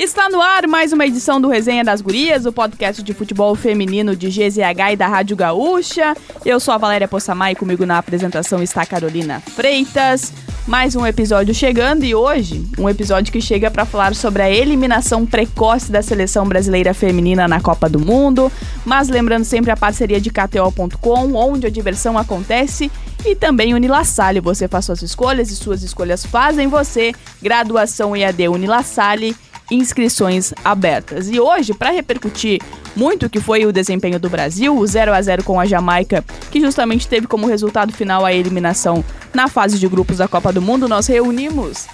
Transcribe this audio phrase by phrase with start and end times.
[0.00, 4.16] Está no ar mais uma edição do Resenha das Gurias, o podcast de futebol feminino
[4.16, 6.16] de GZH e da Rádio Gaúcha.
[6.42, 10.32] Eu sou a Valéria Possamay e comigo na apresentação está a Carolina Freitas.
[10.66, 15.26] Mais um episódio chegando e hoje um episódio que chega para falar sobre a eliminação
[15.26, 18.50] precoce da seleção brasileira feminina na Copa do Mundo.
[18.86, 22.90] Mas lembrando sempre a parceria de KTO.com, onde a diversão acontece,
[23.22, 24.40] e também Unilassalle.
[24.40, 27.12] Você faz suas escolhas e suas escolhas fazem você.
[27.42, 29.36] Graduação EAD Unilassalle
[29.70, 31.28] inscrições abertas.
[31.28, 32.60] E hoje, para repercutir
[32.96, 36.24] muito o que foi o desempenho do Brasil, o 0 a 0 com a Jamaica,
[36.50, 40.60] que justamente teve como resultado final a eliminação na fase de grupos da Copa do
[40.60, 41.86] Mundo, nós reunimos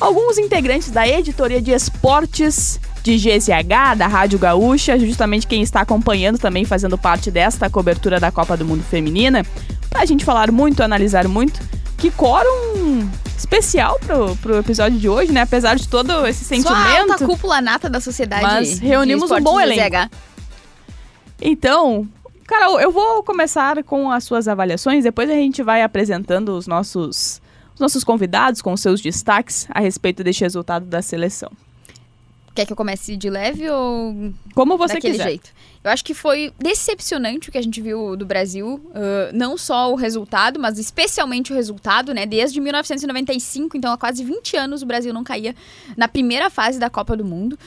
[0.00, 6.38] alguns integrantes da editoria de esportes de GZH, da Rádio Gaúcha, justamente quem está acompanhando
[6.38, 9.44] também fazendo parte desta cobertura da Copa do Mundo Feminina,
[9.88, 11.60] para a gente falar muito, analisar muito,
[12.02, 15.42] que quórum especial pro, pro episódio de hoje, né?
[15.42, 16.76] Apesar de todo esse sentimento.
[16.76, 18.42] Só alta cúpula nata da sociedade.
[18.42, 20.10] Mas reunimos um bom elenco.
[21.40, 22.08] Então,
[22.44, 27.40] Carol, eu vou começar com as suas avaliações, depois a gente vai apresentando os nossos,
[27.72, 31.52] os nossos convidados com os seus destaques a respeito deste resultado da seleção.
[32.54, 34.32] Quer que eu comece de leve ou.
[34.54, 35.24] Como você daquele quiser.
[35.24, 35.50] jeito?
[35.82, 38.74] Eu acho que foi decepcionante o que a gente viu do Brasil.
[38.88, 42.26] Uh, não só o resultado, mas especialmente o resultado, né?
[42.26, 45.56] Desde 1995, então há quase 20 anos, o Brasil não caía
[45.96, 47.58] na primeira fase da Copa do Mundo.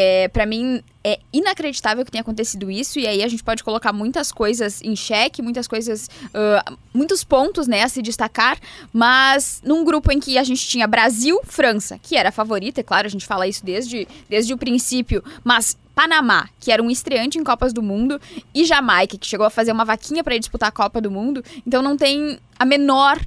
[0.00, 3.92] É, para mim é inacreditável que tenha acontecido isso e aí a gente pode colocar
[3.92, 8.58] muitas coisas em xeque, muitas coisas, uh, muitos pontos, né, a se destacar,
[8.92, 12.84] mas num grupo em que a gente tinha Brasil, França, que era a favorita, é
[12.84, 17.36] claro, a gente fala isso desde, desde o princípio, mas Panamá, que era um estreante
[17.36, 18.20] em Copas do Mundo,
[18.54, 21.82] e Jamaica, que chegou a fazer uma vaquinha para disputar a Copa do Mundo, então
[21.82, 23.18] não tem a menor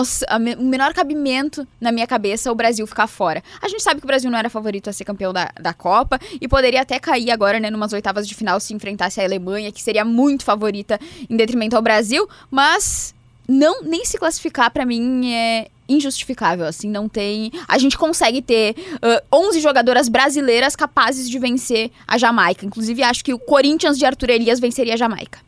[0.00, 3.42] o menor cabimento na minha cabeça o Brasil ficar fora.
[3.60, 6.18] A gente sabe que o Brasil não era favorito a ser campeão da, da Copa
[6.40, 9.82] e poderia até cair agora, né, numas oitavas de final se enfrentasse a Alemanha, que
[9.82, 13.14] seria muito favorita em detrimento ao Brasil, mas
[13.48, 17.52] não nem se classificar para mim é injustificável, assim, não tem...
[17.68, 22.64] A gente consegue ter uh, 11 jogadoras brasileiras capazes de vencer a Jamaica.
[22.64, 25.40] Inclusive, acho que o Corinthians de Arthur Elias venceria a Jamaica.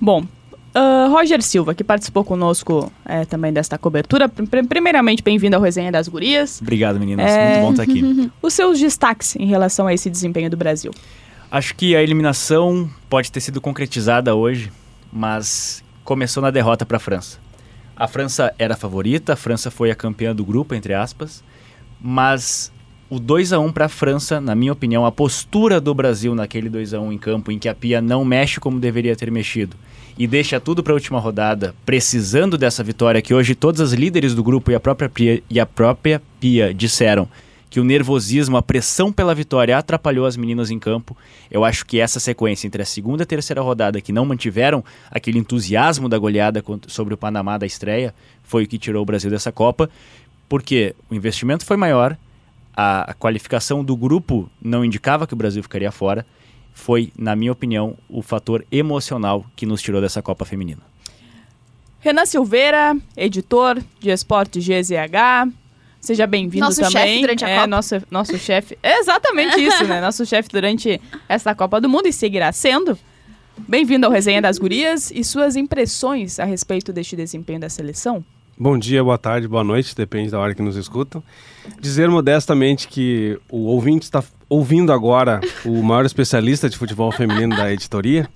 [0.00, 0.26] Bom,
[0.74, 4.28] Uh, Roger Silva, que participou conosco é, também desta cobertura.
[4.28, 6.60] Primeiramente, bem-vindo ao Resenha das Gurias.
[6.60, 7.30] Obrigado, meninas.
[7.30, 7.60] É...
[7.60, 8.30] Muito bom estar aqui.
[8.42, 10.92] Os seus destaques em relação a esse desempenho do Brasil?
[11.50, 14.70] Acho que a eliminação pode ter sido concretizada hoje,
[15.10, 17.38] mas começou na derrota para a França.
[17.96, 21.42] A França era a favorita, a França foi a campeã do grupo, entre aspas,
[21.98, 22.70] mas
[23.08, 26.68] o 2 a 1 para a França, na minha opinião, a postura do Brasil naquele
[26.68, 29.74] 2 a 1 em campo, em que a Pia não mexe como deveria ter mexido
[30.18, 34.34] e deixa tudo para a última rodada, precisando dessa vitória que hoje todas as líderes
[34.34, 37.28] do grupo e a própria Pia, e a própria Pia disseram
[37.70, 41.16] que o nervosismo, a pressão pela vitória atrapalhou as meninas em campo.
[41.50, 44.82] Eu acho que essa sequência entre a segunda e a terceira rodada, que não mantiveram
[45.08, 48.12] aquele entusiasmo da goleada sobre o Panamá da estreia,
[48.42, 49.88] foi o que tirou o Brasil dessa Copa,
[50.48, 52.16] porque o investimento foi maior,
[52.74, 56.26] a, a qualificação do grupo não indicava que o Brasil ficaria fora
[56.78, 60.80] foi, na minha opinião, o fator emocional que nos tirou dessa Copa Feminina.
[61.98, 65.52] Renan Silveira, editor de Esporte GZH.
[66.00, 66.84] Seja bem-vindo também.
[66.84, 67.66] Nosso chefe durante a é, Copa.
[67.66, 68.78] Nosso, nosso chefe.
[68.80, 70.00] É exatamente isso, né?
[70.00, 72.96] Nosso chefe durante esta Copa do Mundo e seguirá sendo.
[73.66, 78.24] Bem-vindo ao Resenha das Gurias e suas impressões a respeito deste desempenho da seleção.
[78.56, 81.22] Bom dia, boa tarde, boa noite, depende da hora que nos escutam.
[81.80, 87.72] Dizer modestamente que o ouvinte está ouvindo agora o maior especialista de futebol feminino da
[87.72, 88.28] editoria,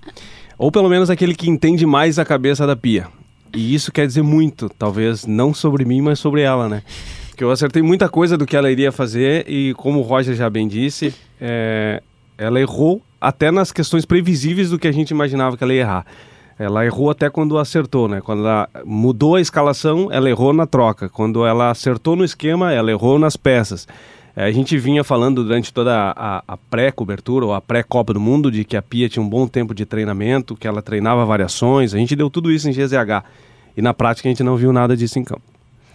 [0.59, 3.07] ou pelo menos aquele que entende mais a cabeça da Pia.
[3.55, 6.83] E isso quer dizer muito, talvez não sobre mim, mas sobre ela, né?
[7.29, 10.49] Porque eu acertei muita coisa do que ela iria fazer e, como o Roger já
[10.49, 12.03] bem disse, é,
[12.37, 16.07] ela errou até nas questões previsíveis do que a gente imaginava que ela ia errar.
[16.59, 18.21] Ela errou até quando acertou, né?
[18.21, 21.09] Quando ela mudou a escalação, ela errou na troca.
[21.09, 23.89] Quando ela acertou no esquema, ela errou nas peças.
[24.35, 28.51] É, a gente vinha falando durante toda a, a pré-cobertura ou a pré-Copa do Mundo
[28.51, 31.95] de que a Pia tinha um bom tempo de treinamento, que ela treinava variações.
[31.95, 33.25] A gente deu tudo isso em GZH.
[33.77, 35.43] E na prática a gente não viu nada disso em campo.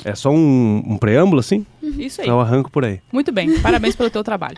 [0.06, 1.66] É só um, um preâmbulo, assim?
[1.82, 2.28] Isso aí.
[2.28, 3.02] Então eu arranco por aí.
[3.12, 4.58] Muito bem, parabéns pelo teu trabalho.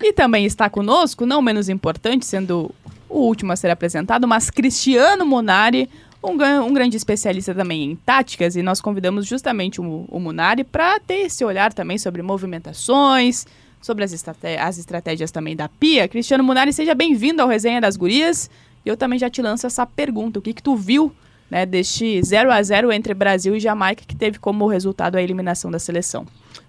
[0.00, 2.74] E também está conosco, não menos importante, sendo
[3.08, 5.90] o último a ser apresentado, mas Cristiano Munari,
[6.22, 6.32] um,
[6.64, 11.26] um, grande especialista também em táticas, e nós convidamos justamente o, o Munari para ter
[11.26, 13.46] esse olhar também sobre movimentações,
[13.80, 14.12] sobre as,
[14.60, 16.06] as estratégias também da Pia.
[16.08, 18.50] Cristiano Munari, seja bem-vindo ao Resenha das Gurias.
[18.84, 21.12] E eu também já te lanço essa pergunta: o que, que tu viu
[21.50, 25.70] né, deste 0 a 0 entre Brasil e Jamaica, que teve como resultado a eliminação
[25.70, 26.26] da seleção?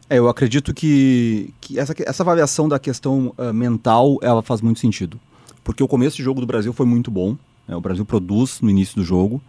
[0.10, 4.80] É, eu acredito que, que essa, essa avaliação da questão uh, mental, ela faz muito
[4.80, 5.20] sentido.
[5.64, 7.38] Porque o começo de jogo do Brasil foi muito bom.
[7.68, 7.76] Né?
[7.76, 9.42] O Brasil produz no início do jogo.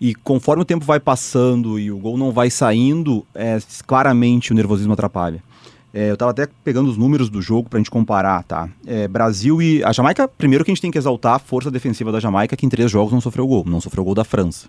[0.00, 4.54] E conforme o tempo vai passando e o gol não vai saindo, é, claramente o
[4.54, 5.42] nervosismo atrapalha.
[5.92, 8.68] É, eu estava até pegando os números do jogo para a gente comparar, tá?
[8.86, 12.12] É, Brasil e a Jamaica, primeiro que a gente tem que exaltar a força defensiva
[12.12, 14.68] da Jamaica, que em três jogos não sofreu gol, não sofreu gol da França.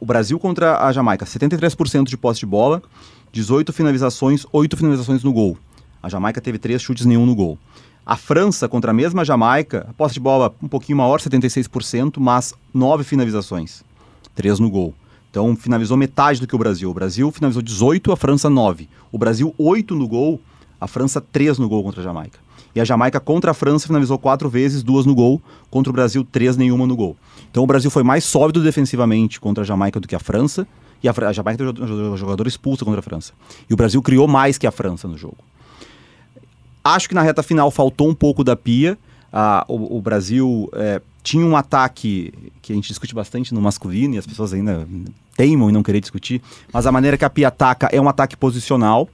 [0.00, 2.82] O Brasil contra a Jamaica, 73% de posse de bola,
[3.32, 5.56] 18 finalizações, 8 finalizações no gol.
[6.02, 7.58] A Jamaica teve 3 chutes, nenhum no gol.
[8.04, 12.54] A França, contra a mesma Jamaica, a posse de bola um pouquinho maior, 76%, mas
[12.72, 13.84] 9 finalizações,
[14.34, 14.94] 3 no gol.
[15.30, 16.90] Então finalizou metade do que o Brasil.
[16.90, 18.88] O Brasil finalizou 18, a França 9.
[19.12, 20.40] O Brasil 8 no gol,
[20.80, 22.38] a França 3 no gol contra a Jamaica.
[22.74, 26.24] E a Jamaica contra a França finalizou quatro vezes, duas no gol, contra o Brasil,
[26.24, 27.16] três nenhuma no gol.
[27.50, 30.66] Então o Brasil foi mais sólido defensivamente contra a Jamaica do que a França,
[31.02, 33.32] e a, a Jamaica teve um jogador expulso contra a França.
[33.68, 35.38] E o Brasil criou mais que a França no jogo.
[36.82, 38.98] Acho que na reta final faltou um pouco da pia.
[39.32, 44.14] Ah, o, o, Brasil é, tinha um ataque que a gente discute bastante no masculino
[44.14, 44.86] e as pessoas ainda
[45.36, 46.42] teimam em não querer discutir,
[46.72, 49.08] mas a maneira que a pia ataca é um ataque posicional.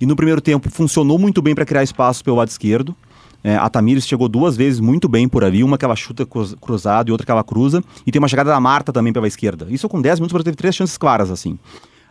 [0.00, 2.96] E no primeiro tempo funcionou muito bem para criar espaço pelo lado esquerdo.
[3.42, 7.08] É, a Tamires chegou duas vezes muito bem por ali, uma que ela chuta cruzado
[7.08, 7.82] e outra que ela cruza.
[8.06, 9.66] E tem uma chegada da Marta também pela esquerda.
[9.68, 11.58] Isso com 10 minutos, Brasil teve três chances claras assim.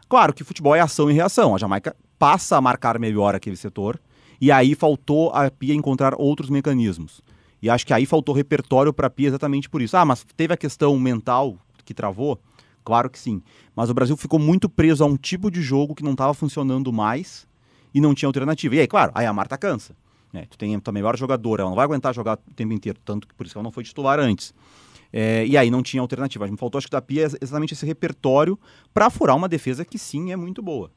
[0.07, 1.55] Claro que futebol é ação e reação.
[1.55, 3.99] A Jamaica passa a marcar melhor aquele setor.
[4.39, 7.21] E aí faltou a Pia encontrar outros mecanismos.
[7.61, 9.97] E acho que aí faltou repertório para a Pia exatamente por isso.
[9.97, 12.39] Ah, mas teve a questão mental que travou?
[12.83, 13.41] Claro que sim.
[13.75, 16.91] Mas o Brasil ficou muito preso a um tipo de jogo que não estava funcionando
[16.93, 17.47] mais
[17.93, 18.75] e não tinha alternativa.
[18.75, 19.95] E aí, claro, aí a Marta cansa.
[20.33, 22.99] É, tu tem a tua melhor jogadora, ela não vai aguentar jogar o tempo inteiro,
[23.03, 24.53] tanto que por isso ela não foi titular antes.
[25.11, 26.47] É, e aí não tinha alternativa.
[26.47, 28.57] Me faltou, acho que da Pia, exatamente esse repertório
[28.93, 30.91] para furar uma defesa que sim é muito boa.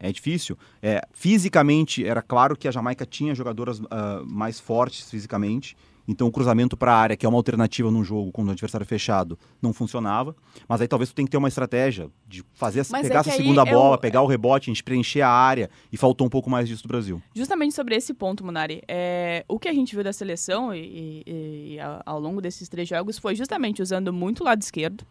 [0.00, 0.56] É, é difícil.
[0.82, 3.86] É, fisicamente, era claro que a Jamaica tinha jogadoras uh,
[4.26, 5.76] mais fortes fisicamente
[6.10, 8.84] então o cruzamento para a área, que é uma alternativa num jogo com o adversário
[8.84, 10.34] fechado, não funcionava.
[10.68, 13.30] Mas aí talvez tu tenha que ter uma estratégia de fazer Mas pegar é essa
[13.30, 14.00] segunda bola, eu...
[14.00, 16.88] pegar o rebote, a gente preencher a área e faltou um pouco mais disso do
[16.88, 17.22] Brasil.
[17.32, 21.74] Justamente sobre esse ponto, Munari, é, o que a gente viu da seleção e, e,
[21.74, 25.04] e ao longo desses três jogos foi justamente usando muito o lado esquerdo.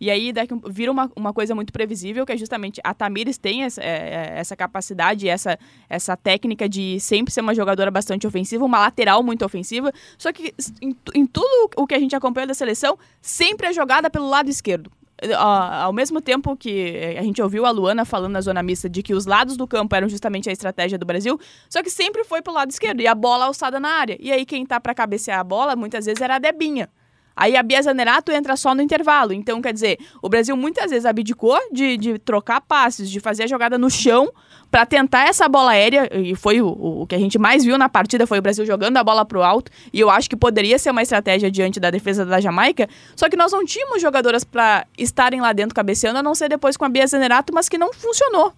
[0.00, 3.64] E aí daqui, vira uma, uma coisa muito previsível, que é justamente a Tamires tem
[3.64, 5.58] essa, é, é, essa capacidade, essa,
[5.88, 9.92] essa técnica de sempre ser uma jogadora bastante ofensiva, uma lateral muito ofensiva.
[10.18, 14.10] Só que em, em tudo o que a gente acompanha da seleção, sempre é jogada
[14.10, 14.90] pelo lado esquerdo.
[15.38, 19.14] ao mesmo tempo que a gente ouviu a Luana falando na zona mista de que
[19.14, 21.40] os lados do campo eram justamente a estratégia do Brasil,
[21.70, 24.16] só que sempre foi pro lado esquerdo e a bola alçada na área.
[24.20, 26.90] E aí quem tá para cabecear a bola muitas vezes era a Debinha.
[27.36, 29.32] Aí a Bia Zanerato entra só no intervalo.
[29.32, 33.46] Então, quer dizer, o Brasil muitas vezes abdicou de, de trocar passes, de fazer a
[33.46, 34.32] jogada no chão
[34.70, 36.08] para tentar essa bola aérea.
[36.18, 36.68] E foi o,
[37.02, 39.42] o que a gente mais viu na partida, foi o Brasil jogando a bola pro
[39.42, 39.70] alto.
[39.92, 42.88] E eu acho que poderia ser uma estratégia diante da defesa da Jamaica.
[43.14, 46.76] Só que nós não tínhamos jogadoras para estarem lá dentro cabeceando, a não ser depois
[46.76, 48.54] com a Bia Zanerato, mas que não funcionou.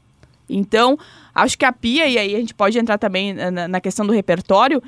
[0.49, 0.97] Então,
[1.35, 4.13] acho que a Pia, e aí a gente pode entrar também na, na questão do
[4.13, 4.83] repertório,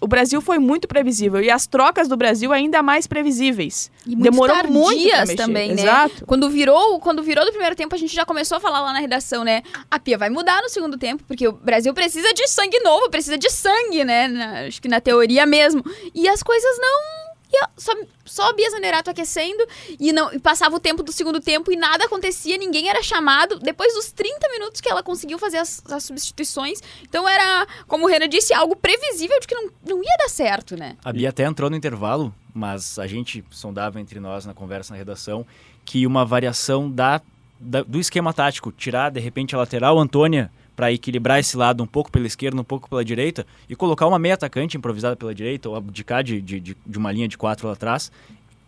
[0.00, 3.90] o Brasil foi muito previsível e as trocas do Brasil ainda mais previsíveis.
[4.06, 5.82] E Demorou muito para também, né?
[5.82, 6.24] Exato.
[6.24, 9.00] Quando virou, quando virou do primeiro tempo, a gente já começou a falar lá na
[9.00, 9.62] redação, né?
[9.90, 13.36] A Pia vai mudar no segundo tempo, porque o Brasil precisa de sangue novo, precisa
[13.36, 14.28] de sangue, né?
[14.28, 15.84] Na, acho que na teoria mesmo.
[16.14, 17.25] E as coisas não
[17.56, 17.92] e só,
[18.24, 19.66] só Bia Zanerato aquecendo
[19.98, 23.58] e não e passava o tempo do segundo tempo e nada acontecia, ninguém era chamado.
[23.58, 26.80] Depois dos 30 minutos que ela conseguiu fazer as, as substituições.
[27.02, 30.76] Então era, como o Renan disse, algo previsível de que não, não ia dar certo,
[30.76, 30.96] né?
[31.04, 34.98] A Bia até entrou no intervalo, mas a gente sondava entre nós na conversa na
[34.98, 35.46] redação
[35.84, 37.20] que uma variação da,
[37.58, 41.86] da do esquema tático, tirar de repente a lateral Antônia para equilibrar esse lado um
[41.86, 45.70] pouco pela esquerda, um pouco pela direita, e colocar uma meia atacante improvisada pela direita,
[45.70, 48.12] ou abdicar de, de, de, uma linha de quatro lá atrás,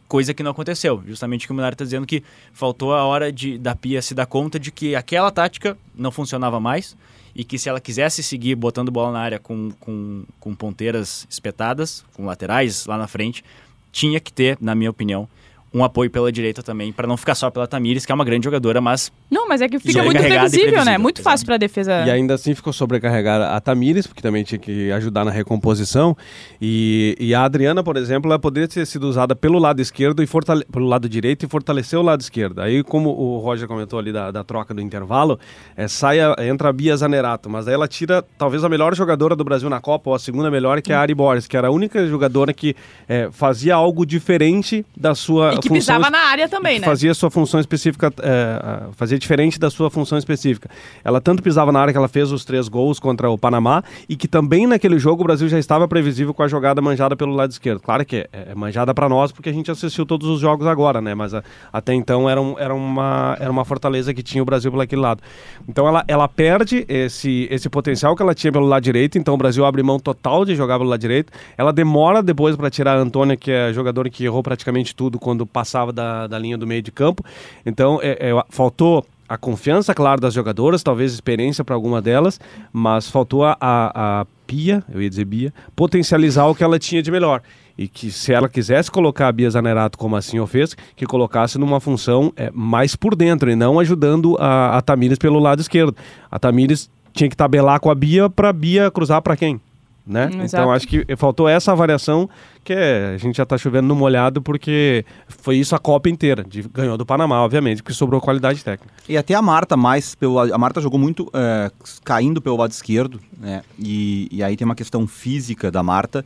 [0.09, 1.03] coisa que não aconteceu.
[1.07, 4.15] Justamente o que o Munari está dizendo que faltou a hora de, da Pia se
[4.15, 6.97] dar conta de que aquela tática não funcionava mais
[7.35, 12.05] e que se ela quisesse seguir botando bola na área com, com, com ponteiras espetadas,
[12.15, 13.45] com laterais lá na frente,
[13.93, 15.29] tinha que ter, na minha opinião,
[15.73, 18.45] um apoio pela direita também, para não ficar só pela Tamires, que é uma grande
[18.45, 19.13] jogadora, mas.
[19.31, 20.97] Não, mas é que fica muito previsível, né?
[20.97, 22.05] Muito fácil para defesa.
[22.07, 26.17] E ainda assim ficou sobrecarregada a Tamires, porque também tinha que ajudar na recomposição.
[26.61, 30.27] E, e a Adriana, por exemplo, ela poderia ter sido usada pelo lado esquerdo e
[30.27, 30.65] fortale...
[30.65, 32.61] pelo lado direito e fortalecer o lado esquerdo.
[32.61, 35.39] Aí, como o Roger comentou ali da, da troca do intervalo,
[35.77, 39.37] é, sai a, entra a Bia Zanerato, mas aí ela tira talvez a melhor jogadora
[39.37, 41.69] do Brasil na Copa, ou a segunda melhor, que é a Ari Borges, que era
[41.69, 42.75] a única jogadora que
[43.09, 46.85] é, fazia algo diferente da sua E que função pisava na área também, né?
[46.87, 50.69] fazia sua função específica, é, fazia diferente da sua função específica.
[51.05, 54.17] Ela tanto pisava na área que ela fez os três gols contra o Panamá e
[54.17, 57.51] que também naquele jogo o Brasil já estava previsível com a jogada manjada pelo lado
[57.51, 57.81] esquerdo.
[57.81, 61.01] Claro que é, é manjada para nós porque a gente assistiu todos os jogos agora,
[61.01, 61.15] né?
[61.15, 64.71] Mas a- até então era, um- era, uma, era uma fortaleza que tinha o Brasil
[64.71, 65.23] pelo aquele lado.
[65.69, 69.37] Então ela, ela perde esse, esse potencial que ela tinha pelo lado direito, então o
[69.37, 71.33] Brasil abre mão total de jogar pelo lado direito.
[71.57, 75.19] Ela demora depois para tirar a Antônia, que é a jogadora que errou praticamente tudo
[75.19, 77.25] quando passava da, da linha do meio de campo.
[77.65, 82.41] Então é, é, faltou a confiança, claro, das jogadoras, talvez experiência para alguma delas,
[82.73, 87.03] mas faltou a, a, a Pia, eu ia dizer Bia, potencializar o que ela tinha
[87.03, 87.43] de melhor.
[87.77, 91.59] E que se ela quisesse colocar a Bia Zanerato como assim o fez, que colocasse
[91.59, 95.95] numa função é, mais por dentro e não ajudando a, a Tamires pelo lado esquerdo.
[96.31, 99.61] A Tamires tinha que tabelar com a Bia para a Bia cruzar para quem?
[100.09, 100.25] Né?
[100.27, 100.71] Hum, então exato.
[100.71, 102.31] acho que faltou essa variação
[102.65, 106.43] que é, a gente já está chovendo no molhado porque foi isso a Copa inteira.
[106.43, 108.93] De, ganhou do Panamá, obviamente, porque sobrou qualidade técnica.
[109.07, 111.71] E até a Marta mais pelo a Marta jogou muito é,
[112.03, 113.63] caindo pelo lado esquerdo, né?
[113.79, 116.25] E, e aí tem uma questão física da Marta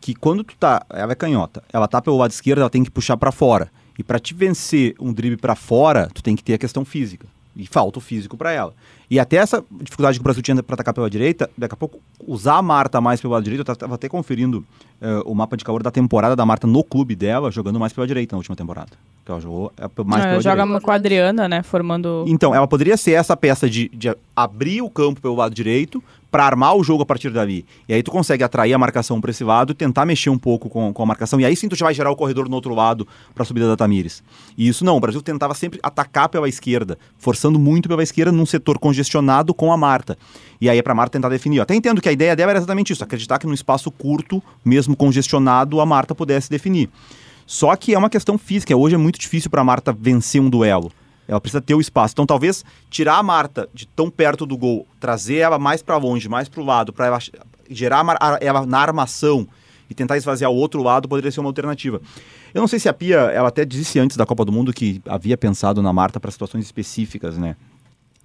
[0.00, 2.90] que quando tu tá, ela é canhota, ela tá pelo lado esquerdo, ela tem que
[2.90, 3.68] puxar pra fora.
[3.98, 7.26] E pra te vencer um drible pra fora, tu tem que ter a questão física.
[7.56, 8.72] E falta o físico pra ela.
[9.10, 12.00] E até essa dificuldade que o Brasil tinha pra atacar pela direita, daqui a pouco
[12.26, 14.64] usar a Marta mais pelo lado direito, eu tava até conferindo
[15.00, 18.06] eh, o mapa de calor da temporada da Marta no clube dela, jogando mais pela
[18.06, 18.90] direita na última temporada.
[19.24, 20.80] Que ela jogou eh, mais É, pela joga direita.
[20.80, 21.62] com a Adriana, né?
[21.62, 22.24] Formando.
[22.26, 26.44] Então, ela poderia ser essa peça de, de abrir o campo pelo lado direito para
[26.44, 27.64] armar o jogo a partir dali.
[27.88, 30.92] E aí tu consegue atrair a marcação para esse lado tentar mexer um pouco com,
[30.92, 31.40] com a marcação.
[31.40, 33.66] E aí sim tu já vai gerar o corredor no outro lado para a subida
[33.66, 34.22] da Tamires.
[34.58, 38.44] E isso não, o Brasil tentava sempre atacar pela esquerda, forçando muito pela esquerda num
[38.44, 40.16] setor congestionado com a Marta.
[40.60, 41.58] E aí é pra Marta tentar definir.
[41.58, 44.42] Eu até entendo que a ideia dela era exatamente isso, acreditar que num espaço curto,
[44.64, 46.88] mesmo congestionado, a Marta pudesse definir.
[47.46, 48.74] Só que é uma questão física.
[48.74, 50.90] Hoje é muito difícil para a Marta vencer um duelo.
[51.28, 52.12] Ela precisa ter o espaço.
[52.12, 56.28] Então, talvez tirar a Marta de tão perto do gol, trazer ela mais para longe,
[56.28, 57.18] mais para o lado, para
[57.68, 58.04] gerar
[58.40, 59.46] ela na armação
[59.90, 62.00] e tentar esvaziar o outro lado poderia ser uma alternativa.
[62.54, 65.00] Eu não sei se a Pia, ela até disse antes da Copa do Mundo que
[65.06, 67.54] havia pensado na Marta para situações específicas, né?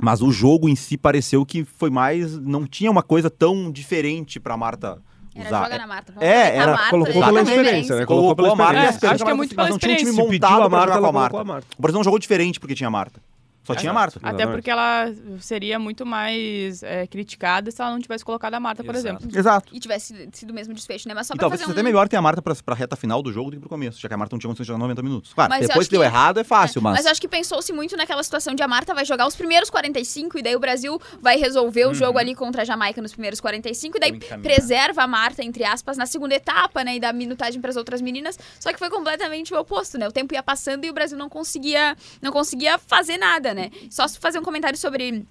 [0.01, 2.37] Mas o jogo em si pareceu que foi mais.
[2.37, 4.97] Não tinha uma coisa tão diferente para Marta
[5.35, 5.63] Era usar.
[5.63, 6.11] joga na Marta.
[6.13, 8.05] Vamos É, era- Marta, colocou deixa pela a experiência, né?
[8.05, 8.95] Colocou pela a Marta, experiência.
[8.95, 10.33] experiência, acho que é mas muito mas pela não tinha um time experiência.
[10.49, 11.67] Montado a pra Marta, jogar com a Marta.
[11.77, 13.21] O Brasil não jogou diferente porque tinha a Marta.
[13.63, 14.17] Só tinha a Marta.
[14.19, 14.55] Até Exatamente.
[14.55, 15.05] porque ela
[15.39, 19.23] seria muito mais é, criticada se ela não tivesse colocado a Marta, por Exato.
[19.23, 19.39] exemplo.
[19.39, 19.75] Exato.
[19.75, 21.13] E tivesse sido o mesmo desfecho, né?
[21.13, 21.79] Mas só E pra talvez fazer seja um...
[21.79, 23.99] até melhor ter a Marta pra, pra reta final do jogo do que pro começo,
[23.99, 25.33] já que a Marta não tinha condições de jogar 90 minutos.
[25.33, 26.95] Claro, Mas eu depois que deu errado é fácil, mas.
[26.97, 30.39] Mas acho que pensou-se muito naquela situação de a Marta vai jogar os primeiros 45
[30.39, 33.97] e daí o Brasil vai resolver o jogo ali contra a Jamaica nos primeiros 45
[33.97, 36.95] e daí preserva a Marta, entre aspas, na segunda etapa, né?
[36.95, 38.37] E dá minutagem para as outras meninas.
[38.59, 40.07] Só que foi completamente o oposto, né?
[40.07, 43.71] O tempo ia passando e o Brasil não conseguia, não conseguia fazer nada, né?
[43.89, 45.25] Só fazer um comentário sobre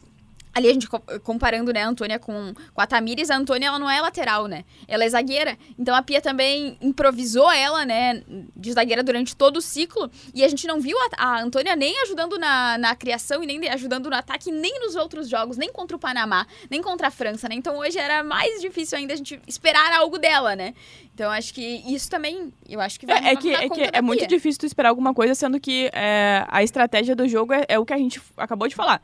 [0.52, 3.78] Ali a gente co- comparando, né, a Antônia com, com a Tamires, a Antônia ela
[3.78, 4.64] não é lateral, né?
[4.88, 5.57] Ela é zagueira.
[5.78, 8.23] Então a Pia também improvisou ela, né,
[8.57, 10.11] de zagueira durante todo o ciclo.
[10.35, 13.69] E a gente não viu a, a Antônia nem ajudando na, na criação e nem
[13.69, 17.49] ajudando no ataque, nem nos outros jogos, nem contra o Panamá, nem contra a França,
[17.49, 17.54] né?
[17.54, 20.75] Então hoje era mais difícil ainda a gente esperar algo dela, né?
[21.14, 24.00] Então acho que isso também, eu acho que vai É, é que, é, que é
[24.02, 27.78] muito difícil tu esperar alguma coisa, sendo que é, a estratégia do jogo é, é
[27.78, 29.00] o que a gente acabou de falar.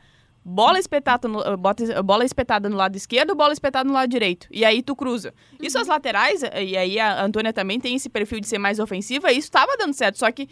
[0.49, 4.47] Bola espetada, no, bota- bola espetada no lado esquerdo, bola espetada no lado direito.
[4.49, 5.33] E aí tu cruza.
[5.61, 9.29] Isso as laterais, e aí a Antônia também tem esse perfil de ser mais ofensiva,
[9.29, 10.17] e isso estava dando certo.
[10.19, 10.47] Só que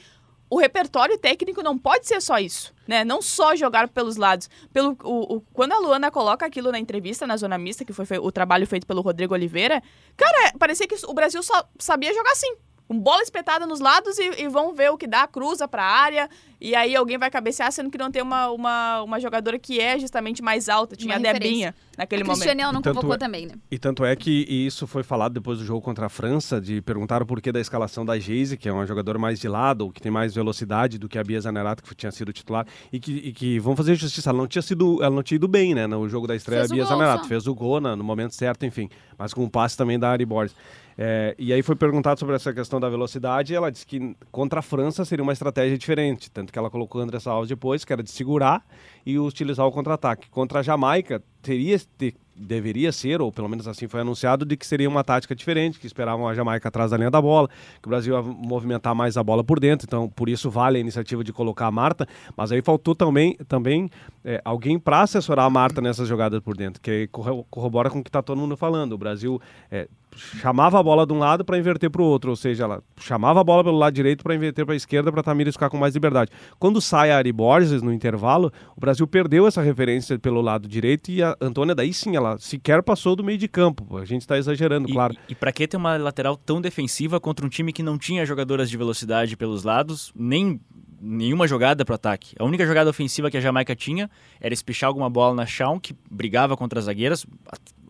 [0.49, 3.05] o repertório técnico não pode ser só isso, né?
[3.05, 4.49] Não só jogar pelos lados.
[4.73, 8.05] Pelo, o, o- quando a Luana coloca aquilo na entrevista, na zona mista, que foi
[8.05, 9.81] fe- o trabalho feito pelo Rodrigo Oliveira,
[10.17, 12.53] cara, parecia que o Brasil só sabia jogar assim.
[12.87, 16.29] Com bola espetada nos lados e, e vão ver o que dá, cruza pra área,
[16.61, 19.97] e aí alguém vai cabecear, sendo que não tem uma, uma, uma jogadora que é
[19.99, 20.95] justamente mais alta.
[20.95, 21.33] Tinha Uma a.
[21.33, 22.73] Debinha naquele A momento.
[22.73, 23.53] Não convocou é- também, né?
[23.71, 27.23] E tanto é que isso foi falado depois do jogo contra a França, de perguntar
[27.23, 30.01] o porquê da escalação da Geise, que é uma jogadora mais de lado, ou que
[30.01, 33.33] tem mais velocidade do que a Bia Zanerato, que tinha sido titular, e que, e
[33.33, 36.07] que vamos fazer justiça, ela não tinha sido, ela não tinha ido bem, né, no
[36.07, 37.29] jogo da estreia, Fez a o Bia gol Zanerato, só.
[37.29, 40.55] fez o gol no momento certo, enfim, mas com o passe também da Ari Borges.
[40.97, 44.59] É, e aí foi perguntado sobre essa questão da velocidade, e ela disse que contra
[44.59, 47.91] a França seria uma estratégia diferente, tanto que ela colocou o André Salles depois, que
[47.91, 48.65] era de segurar
[49.05, 50.29] e utilizar o contra-ataque.
[50.29, 54.65] Contra a Jamaica, teria, te- deveria ser, ou pelo menos assim foi anunciado, de que
[54.65, 57.47] seria uma tática diferente, que esperavam a Jamaica atrás da linha da bola,
[57.81, 60.81] que o Brasil ia movimentar mais a bola por dentro, então por isso vale a
[60.81, 63.89] iniciativa de colocar a Marta, mas aí faltou também, também
[64.23, 67.07] é, alguém para assessorar a Marta nessas jogadas por dentro, que
[67.49, 68.93] corrobora com o que está todo mundo falando.
[68.93, 72.35] O Brasil é, chamava a bola de um lado para inverter para o outro, ou
[72.35, 75.55] seja, ela chamava a bola pelo lado direito para inverter para a esquerda para Tamires
[75.55, 76.31] ficar com mais liberdade.
[76.57, 81.11] Quando sai a Ari Borges no intervalo, o Brasil perdeu essa referência pelo lado direito
[81.11, 83.97] e a Antônia daí sim, ela sequer passou do meio de campo.
[83.97, 85.15] A gente está exagerando, e, claro.
[85.27, 88.25] E, e para que ter uma lateral tão defensiva contra um time que não tinha
[88.25, 90.59] jogadoras de velocidade pelos lados, nem
[91.01, 92.35] nenhuma jogada para ataque.
[92.39, 94.09] A única jogada ofensiva que a Jamaica tinha
[94.39, 97.25] era espichar alguma bola na Shawn, que brigava contra as zagueiras,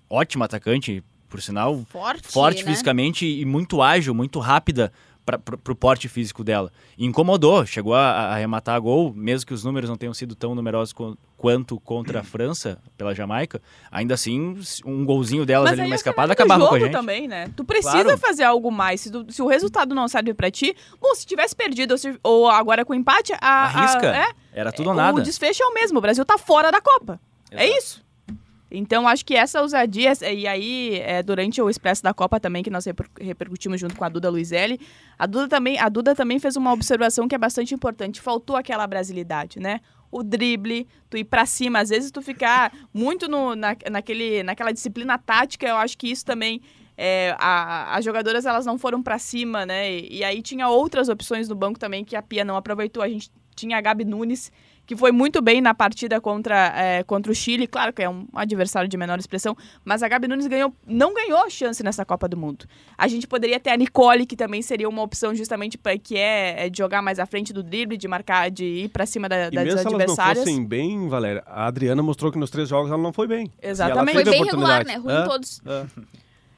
[0.10, 1.86] ótima atacante, por sinal.
[1.90, 2.72] Forte, forte né?
[2.72, 4.92] fisicamente e muito ágil, muito rápida
[5.26, 5.40] para
[5.72, 6.72] o porte físico dela.
[6.98, 10.36] E incomodou, chegou a, a, arrematar a gol, mesmo que os números não tenham sido
[10.36, 15.74] tão numerosos co quanto contra a França, pela Jamaica, ainda assim, um golzinho delas Mas
[15.80, 16.92] ali numa é escapada acabava com a gente.
[16.92, 17.52] também, né?
[17.56, 18.18] Tu precisa Claro.
[18.18, 19.02] fazer algo mais.
[19.02, 22.18] Se, tu- se o resultado não serve pra ti, bom, se tivesse perdido ou, se-
[22.24, 24.08] ou agora com empate, a, a- Arrisca.
[24.16, 25.22] é, Era tudo ou o nada.
[25.22, 25.98] desfecho é o mesmo.
[26.00, 27.20] O Brasil tá fora da Copa.
[27.52, 27.80] É Exato.
[27.80, 28.06] isso.
[28.78, 32.70] Então, acho que essa ousadia, e aí, é, durante o Expresso da Copa também, que
[32.70, 34.80] nós reper- repercutimos junto com a Duda Luizelli,
[35.18, 38.20] a Duda, também, a Duda também fez uma observação que é bastante importante.
[38.22, 39.80] Faltou aquela brasilidade, né?
[40.12, 44.72] O drible, tu ir pra cima, às vezes tu ficar muito no, na, naquele, naquela
[44.72, 46.62] disciplina tática, eu acho que isso também.
[46.98, 49.92] é, a- as jogadoras elas não foram pra cima, né?
[49.92, 53.04] E, e aí tinha outras opções no banco também que a Pia não aproveitou.
[53.04, 54.52] A gente tinha a Gabi Nunes,
[54.86, 58.28] que foi muito bem na partida contra, é, contra o Chile, claro que é um
[58.34, 62.38] adversário de menor expressão, mas a Gabi Nunes ganhou, não ganhou chance nessa Copa do
[62.38, 62.66] Mundo.
[62.98, 66.66] A gente poderia ter a Nicole, que também seria uma opção justamente para que é,
[66.66, 69.48] é de jogar mais à frente do drible, de marcar, de ir para cima da,
[69.48, 70.40] E das mesmo se elas não adversárias.
[70.44, 73.52] fossem bem, Valéria, a Adriana mostrou que nos três jogos ela não foi bem.
[73.62, 74.14] Exatamente.
[74.16, 75.06] Foi bem regular, oportunidade.
[75.08, 75.14] né?
[75.14, 75.28] Ruim É.
[75.28, 75.62] todos.
[75.66, 75.86] É.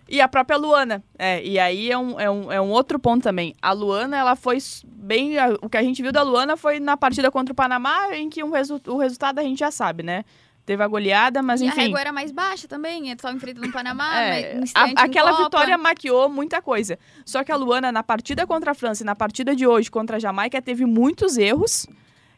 [0.09, 1.03] E a própria Luana.
[1.17, 3.53] É, e aí é um, é, um, é um outro ponto também.
[3.61, 5.37] A Luana, ela foi bem.
[5.37, 8.29] a- O que a gente viu da Luana foi na partida contra o Panamá, em
[8.29, 10.23] que um resu- o resultado a gente já sabe, né?
[10.65, 11.81] Teve a goleada, mas e a enfim.
[11.81, 16.61] régua era mais baixa também, estava enfrentando o Panamá, É, a- aquela vitória maquiou muita
[16.61, 16.99] coisa.
[17.25, 20.17] Só que a Luana, na partida contra a França e na partida de hoje contra
[20.17, 21.87] a Jamaica, teve muitos erros.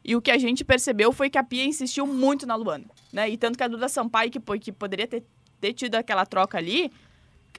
[0.06, 2.86] E o que a gente percebeu foi que a Pia insistiu muito na Luana.
[3.12, 3.30] Né?
[3.32, 5.24] E tanto que a Duda Sampaio, que, que poderia ter,
[5.60, 6.92] ter tido aquela troca ali,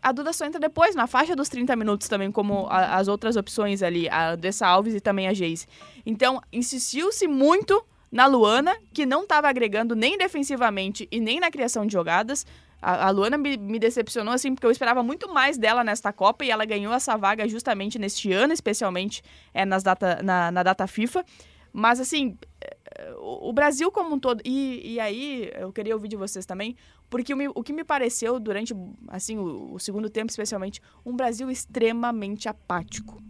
[0.02, 3.36] a Duda só entra depois, na faixa dos 30 minutos também, como a- as outras
[3.36, 5.66] opções ali, a Dessa Alves e também a Geise.
[6.04, 11.86] Então, insistiu-se muito na Luana, que não estava agregando nem defensivamente e nem na criação
[11.86, 12.44] de jogadas.
[12.82, 16.44] A, a Luana me, me decepcionou, assim, porque eu esperava muito mais dela nesta Copa
[16.44, 20.86] e ela ganhou essa vaga justamente neste ano, especialmente é, nas data, na, na data
[20.86, 21.24] FIFA.
[21.72, 24.40] Mas, assim, eh, o o Brasil como um todo.
[24.44, 26.74] E, e aí, eu queria ouvir de vocês também,
[27.10, 28.72] porque o, me- o que me pareceu durante,
[29.08, 33.20] assim, o, o segundo tempo, especialmente, um Brasil extremamente apático.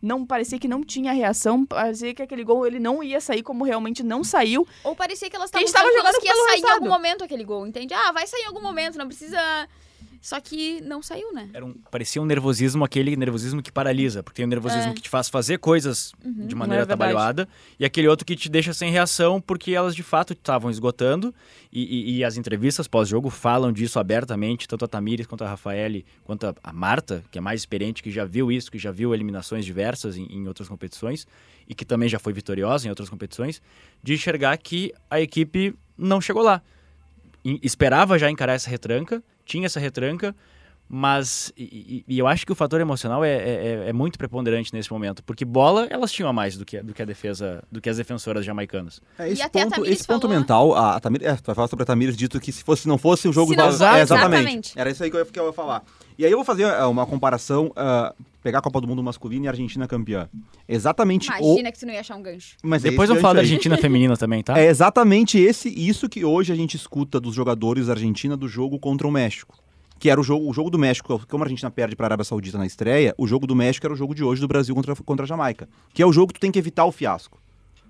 [0.00, 3.64] Não parecia que não tinha reação, parecia que aquele gol ele não ia sair como
[3.64, 4.66] realmente não saiu.
[4.84, 6.74] Ou parecia que elas estavam jogando que ia sair em resultado.
[6.74, 7.94] algum momento aquele gol, entende?
[7.94, 9.40] Ah, vai sair em algum momento, não precisa...
[10.20, 11.48] Só que não saiu, né?
[11.54, 14.94] Era um, parecia um nervosismo, aquele nervosismo que paralisa, porque tem o nervosismo É.
[14.94, 16.92] que te faz fazer coisas de maneira É verdade.
[17.12, 21.32] atabalhoada, e aquele outro que te deixa sem reação, porque elas de fato estavam esgotando,
[21.72, 26.04] e, e- e as entrevistas pós-jogo falam disso abertamente, tanto a Tamires quanto a Rafaele,
[26.24, 29.14] quanto a, a Marta, que é mais experiente, que já viu isso, que já viu
[29.14, 31.26] eliminações diversas em, em outras competições,
[31.68, 33.62] e que também já foi vitoriosa em outras competições,
[34.02, 36.60] de enxergar que a equipe não chegou lá.
[37.62, 40.34] Esperava já encarar essa retranca, tinha essa retranca,
[40.90, 44.90] mas e, e- eu acho que o fator emocional é, é- é muito preponderante nesse
[44.90, 47.90] momento, porque bola elas tinham a mais do que, do que a defesa, do que
[47.90, 49.00] as defensoras jamaicanas.
[49.18, 51.42] É, esse E até a ponto, esse ponto falou- mental, a, a Tamires, é, tu
[51.44, 53.66] vai falar sobre a Tamires dito que se fosse, não fosse o jogo Se não
[53.66, 54.72] da- fosse, é, exatamente.
[54.78, 55.82] Era isso aí que eu, ia- que eu ia falar.
[56.16, 58.14] E aí eu vou fazer é, uma comparação, ah,
[58.48, 60.26] pegar a Copa do Mundo masculina e a Argentina campeã.
[60.66, 61.72] Exatamente Imagina o...
[61.72, 62.56] que tu não ia achar um gancho.
[62.62, 63.40] Mas Depois vamos falar da.
[63.40, 64.58] Argentina feminina também, tá?
[64.58, 68.78] É exatamente esse, isso que hoje a gente escuta dos jogadores da Argentina do jogo
[68.78, 69.58] contra o México.
[69.98, 72.24] Que era o jogo, o jogo do México, como a Argentina perde para a Arábia
[72.24, 74.96] Saudita na estreia, o jogo do México era o jogo de hoje do Brasil contra,
[74.96, 75.68] contra a Jamaica.
[75.92, 77.38] Que é o jogo que tu tem que evitar o fiasco.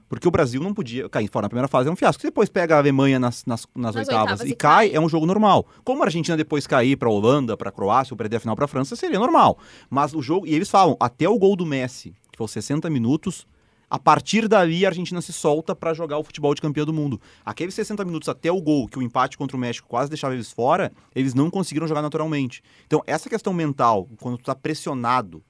[0.09, 2.21] Porque o Brasil não podia cair fora na primeira fase, é um fiasco.
[2.21, 4.97] Se depois pega a Alemanha nas, nas, nas Nas oitavas, oitavas e cai, cai.
[4.97, 5.67] é um jogo normal.
[5.85, 8.57] Como a Argentina depois cair para a Holanda, para a Croácia, ou perder a final
[8.57, 9.59] para a França, seria normal.
[9.91, 12.89] Mas o jogo, e eles falam, até o gol do Messi, que foi os 60
[12.89, 13.47] minutos,
[13.91, 17.21] a partir dali a Argentina se solta para jogar o futebol de campeão do mundo.
[17.45, 20.53] Aqueles 60 minutos até o gol, que o empate contra o México quase deixava eles
[20.53, 22.63] fora, eles não conseguiram jogar naturalmente.
[22.87, 25.43] Então, essa questão mental, quando tu tá pressionado,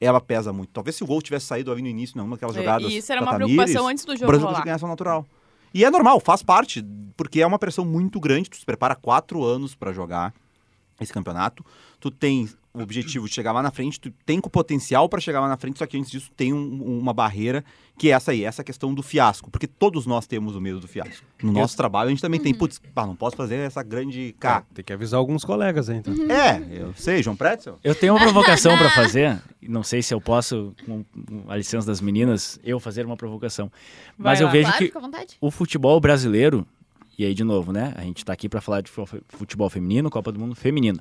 [0.00, 0.70] ela pesa muito.
[0.72, 3.12] Talvez se o gol tivesse saído ali no início, não, naquelas jogadas É, e isso
[3.12, 4.78] era uma Tamires, preocupação antes do o jogo Brasil rolar.
[4.78, 5.26] só natural.
[5.72, 6.84] E é normal, faz parte,
[7.16, 8.50] porque é uma pressão muito grande.
[8.50, 10.34] Tu se prepara quatro anos para jogar
[11.00, 11.64] esse campeonato.
[12.00, 15.40] Tu tem o objetivo de chegar lá na frente, tu tem o potencial para chegar
[15.40, 17.64] lá na frente, só que antes disso tem um- uma barreira
[17.98, 20.86] que é essa aí, essa questão do fiasco, porque todos nós temos o medo do
[20.88, 21.26] fiasco.
[21.42, 24.62] No nosso trabalho a gente também tem, putz, pá, não posso fazer essa grande K.
[24.72, 26.14] Tem que avisar alguns colegas aí, então.
[26.30, 27.78] É, eu sei, João Pretzel.
[27.82, 29.42] Eu tenho uma provocação para fazer.
[29.60, 31.04] Não sei se eu posso, com
[31.48, 33.70] a licença das meninas, eu fazer uma provocação.
[34.16, 34.52] Mas Vai eu lá.
[34.52, 36.66] vejo Claro, que o futebol brasileiro,
[37.18, 37.92] e aí de novo, né?
[37.96, 41.00] A gente tá aqui para falar de fu- futebol feminino, Copa do Mundo feminino.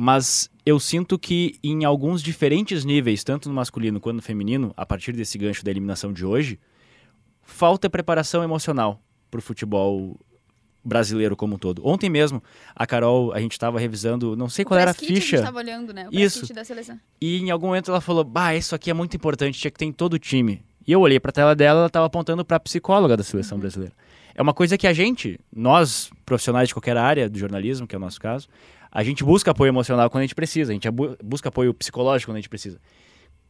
[0.00, 4.86] Mas eu sinto que em alguns diferentes níveis, tanto no masculino quanto no feminino, a
[4.86, 6.56] partir desse gancho da eliminação de hoje,
[7.42, 10.16] falta preparação emocional pro futebol
[10.84, 11.84] brasileiro como um todo.
[11.84, 12.40] Ontem mesmo,
[12.76, 15.36] a Carol, a gente estava revisando, não sei qual o era a kit A ficha.
[15.38, 16.08] gente tava olhando, né?
[16.08, 16.54] O Isso.
[16.54, 16.96] da seleção.
[17.20, 19.84] E em algum momento ela falou: Bah, isso aqui é muito importante, tinha que ter
[19.86, 20.62] em todo o time.
[20.86, 23.94] E eu olhei pra tela dela, ela tava apontando pra psicóloga da seleção brasileira.
[24.32, 27.98] É uma coisa que a gente, nós, profissionais de qualquer área do jornalismo, que é
[27.98, 28.46] o nosso caso,
[28.90, 30.88] a gente busca apoio emocional quando a gente precisa, a gente
[31.22, 32.80] busca apoio psicológico quando a gente precisa.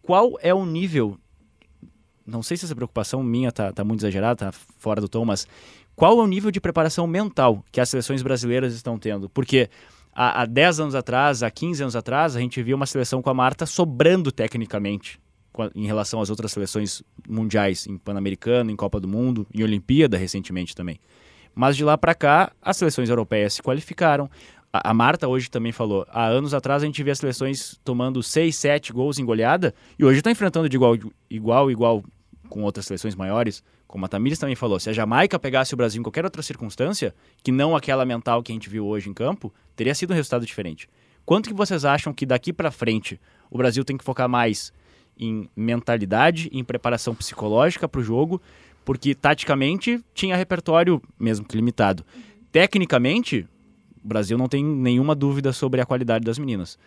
[0.02, 1.18] Qual é o nível.
[2.26, 5.46] Não sei se essa preocupação minha tá, tá muito exagerada, tá fora do tom, mas
[5.96, 9.28] qual é o nível de preparação mental que as seleções brasileiras estão tendo?
[9.30, 9.70] Porque
[10.14, 13.30] há, há 10 anos atrás, há 15 anos atrás, a gente via uma seleção com
[13.30, 15.18] a Marta sobrando tecnicamente
[15.74, 20.74] em relação às outras seleções mundiais, em Pan-Americano, em Copa do Mundo, em Olimpíada recentemente
[20.74, 21.00] também.
[21.54, 24.30] Mas de lá para cá, as seleções europeias se qualificaram.
[24.72, 28.22] A, a Marta hoje também falou, há anos atrás a gente via as seleções tomando
[28.22, 30.96] 6, 7 gols em goleada, e hoje estão enfrentando de igual,
[31.30, 32.04] igual, igual
[32.48, 33.62] com outras seleções maiores.
[33.86, 37.14] Como a Tamires também falou, se a Jamaica pegasse o Brasil em qualquer outra circunstância,
[37.42, 40.44] que não aquela mental que a gente viu hoje em campo, teria sido um resultado
[40.44, 40.88] diferente.
[41.24, 44.72] Quanto que vocês acham que daqui para frente o Brasil tem que focar mais
[45.18, 48.40] em mentalidade, em preparação psicológica para o jogo,
[48.84, 52.04] porque taticamente tinha repertório, mesmo que limitado.
[52.52, 53.46] Tecnicamente,
[54.02, 56.78] o Brasil não tem nenhuma dúvida sobre a qualidade das meninas.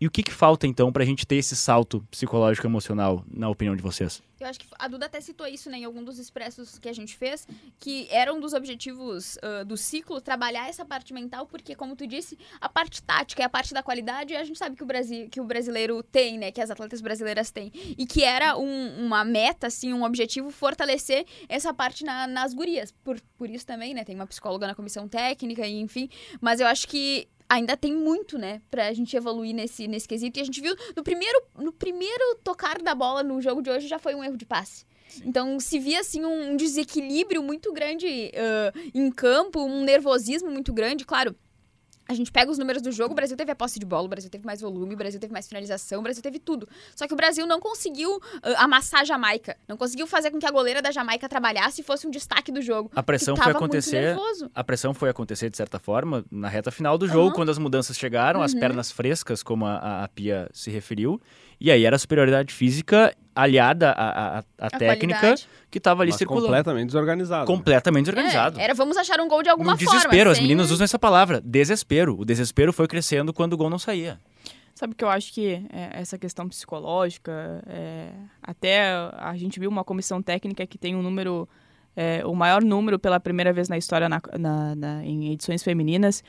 [0.00, 3.48] E o que, que falta então para a gente ter esse salto psicológico emocional, na
[3.48, 4.22] opinião de vocês?
[4.40, 6.92] Eu acho que a Duda até citou isso né, em algum dos expressos que a
[6.92, 7.46] gente fez,
[7.78, 12.06] que era um dos objetivos ah, do ciclo, trabalhar essa parte mental, porque, como tu
[12.06, 15.28] disse, a parte tática e a parte da qualidade, a gente sabe que o, Brasil,
[15.30, 16.50] que o brasileiro tem, né?
[16.50, 17.70] Que as atletas brasileiras têm.
[17.96, 22.92] E que era um- uma meta, assim, um objetivo, fortalecer essa parte na- nas gurias.
[23.04, 24.04] Por, por isso também, né?
[24.04, 26.10] Tem uma psicóloga na comissão técnica, e enfim.
[26.40, 30.38] Mas eu acho que ainda tem muito, né, pra gente evoluir nesse, nesse quesito.
[30.38, 33.86] E a gente viu no primeiro, no primeiro tocar da bola no jogo de hoje
[33.86, 34.84] já foi um erro de passe.
[35.24, 41.04] Então se via assim um desequilíbrio muito grande ah, em campo, um nervosismo muito grande.
[41.04, 41.36] Claro,
[42.08, 44.08] a gente pega os números do jogo, o Brasil teve a posse de bola, o
[44.08, 46.68] Brasil teve mais volume, o Brasil teve mais finalização, o Brasil teve tudo.
[46.94, 49.56] Só que o Brasil não conseguiu ah, amassar a Jamaica.
[49.66, 52.60] Não conseguiu fazer com que a goleira da Jamaica trabalhasse e fosse um destaque do
[52.60, 52.90] jogo.
[52.94, 54.16] A pressão foi acontecer.
[54.54, 57.34] A pressão foi acontecer, de certa forma, na reta final do jogo, Aham.
[57.34, 58.60] quando as mudanças chegaram, as Uhum.
[58.60, 61.20] pernas frescas, como a, a- a Pia se referiu.
[61.60, 65.48] E aí era a superioridade física aliada à, à- à A técnica qualidade.
[65.70, 66.46] que estava ali Mas circulando.
[66.46, 67.40] completamente desorganizado.
[67.40, 67.46] né?
[67.56, 68.60] Completamente desorganizado.
[68.60, 69.92] É, era vamos achar um gol de alguma no forma.
[69.92, 72.18] desespero, as meninas usam essa palavra, desespero.
[72.18, 74.20] O desespero foi crescendo quando o gol não saía.
[74.74, 78.08] Sabe que eu acho que é, essa questão psicológica, é,
[78.42, 81.48] até a gente viu uma comissão técnica que tem um número,
[81.96, 86.22] é, o maior número pela primeira vez na história na- na- na- em edições femininas.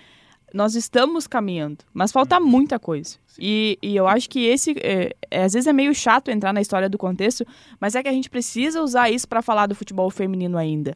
[0.56, 3.18] Nós estamos caminhando, mas falta muita coisa.
[3.38, 6.62] E, e eu acho que esse, é, é, às vezes é meio chato entrar na
[6.62, 7.46] história do contexto,
[7.78, 10.96] mas é que a gente precisa usar isso para falar do futebol feminino ainda.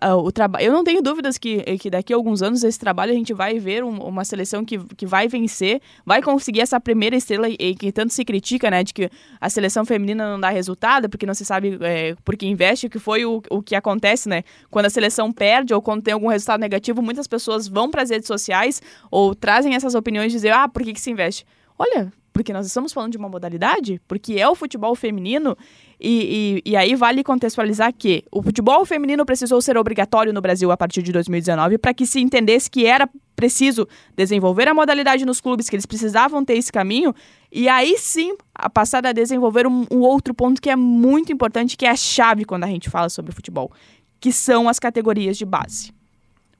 [0.00, 3.12] Ah, O traba- eu não tenho dúvidas que, que daqui a alguns anos esse trabalho
[3.12, 7.14] a gente vai ver um- uma seleção que, que vai vencer, vai conseguir essa primeira
[7.16, 10.48] estrela e, e que tanto se critica, né, de que a seleção feminina não dá
[10.50, 14.42] resultado porque não se sabe é, porque investe, que foi o, o que acontece, né?
[14.70, 18.10] Quando a seleção perde ou quando tem algum resultado negativo, muitas pessoas vão para as
[18.10, 21.44] redes sociais ou trazem essas opiniões de dizer, ah, por que, que se investe?
[21.78, 25.56] Olha, porque nós estamos falando de uma modalidade, porque é o futebol feminino,
[26.00, 30.72] e, e, e aí vale contextualizar que o futebol feminino precisou ser obrigatório no Brasil
[30.72, 35.40] a partir de 2019 para que se entendesse que era preciso desenvolver a modalidade nos
[35.40, 37.14] clubes, que eles precisavam ter esse caminho,
[37.52, 41.76] e aí sim a passar a desenvolver um, um outro ponto que é muito importante,
[41.76, 43.70] que é a chave quando a gente fala sobre futebol,
[44.18, 45.92] que são as categorias de base.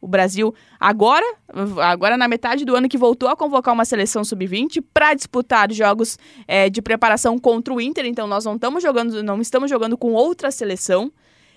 [0.04, 1.24] O Brasil, agora,
[1.82, 6.18] agora na metade do ano que voltou a convocar uma seleção sub-20 para disputar jogos
[6.46, 8.04] eh, de preparação contra o Inter.
[8.04, 11.10] Então nós não estamos jogando, não estamos jogando com outra seleção.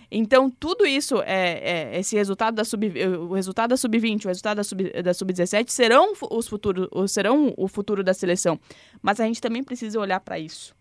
[0.10, 2.88] Então tudo isso, é, é, esse resultado da sub,
[3.20, 7.68] o resultado da sub-20, o resultado da sub da sub-17 serão os futuros, serão o
[7.68, 8.58] futuro da seleção.
[9.02, 10.74] Mas a gente também precisa olhar para isso.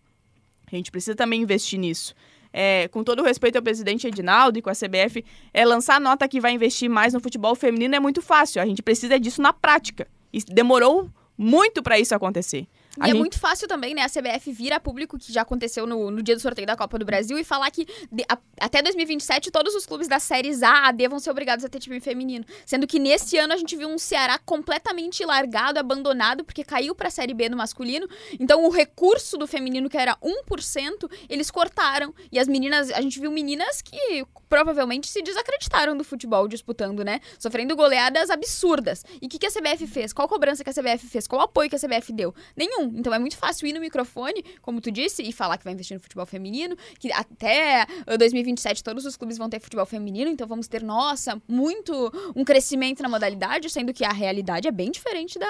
[0.71, 2.15] A gente precisa também investir nisso.
[2.59, 6.27] É, com todo o respeito ao presidente Edinaldo e com a CBF, é, lançar nota
[6.27, 8.59] que vai investir mais no futebol feminino é muito fácil.
[8.59, 10.07] A gente precisa disso na prática.
[10.33, 12.67] E demorou muito para isso acontecer.
[12.97, 13.19] E a é gente...
[13.19, 16.35] muito fácil também, né, a CBF vir a público, que já aconteceu no, no dia
[16.35, 19.85] do sorteio da Copa do Brasil, e falar que de, a, até 2027 todos os
[19.85, 22.45] clubes das séries A, A, D vão ser obrigados a ter time feminino.
[22.65, 27.09] Sendo que neste ano a gente viu um Ceará completamente largado, abandonado, porque caiu pra
[27.09, 28.07] Série B no masculino.
[28.39, 32.13] Então o recurso do feminino, que era 1%, eles cortaram.
[32.31, 37.19] E as meninas, a gente viu meninas que provavelmente se desacreditaram do futebol disputando, né?
[37.39, 39.03] Sofrendo goleadas absurdas.
[39.21, 40.13] E o que, que a CBF fez?
[40.13, 41.27] Qual cobrança que a CBF fez?
[41.27, 42.33] Qual apoio que a CBF deu?
[42.55, 42.91] Nenhum.
[42.95, 45.95] Então é muito fácil ir no microfone, como tu disse, e falar que vai investir
[45.95, 47.85] no futebol feminino, que até
[48.17, 53.01] 2027 todos os clubes vão ter futebol feminino, então vamos ter, nossa, muito um crescimento
[53.03, 55.47] na modalidade, sendo que a realidade é bem diferente da.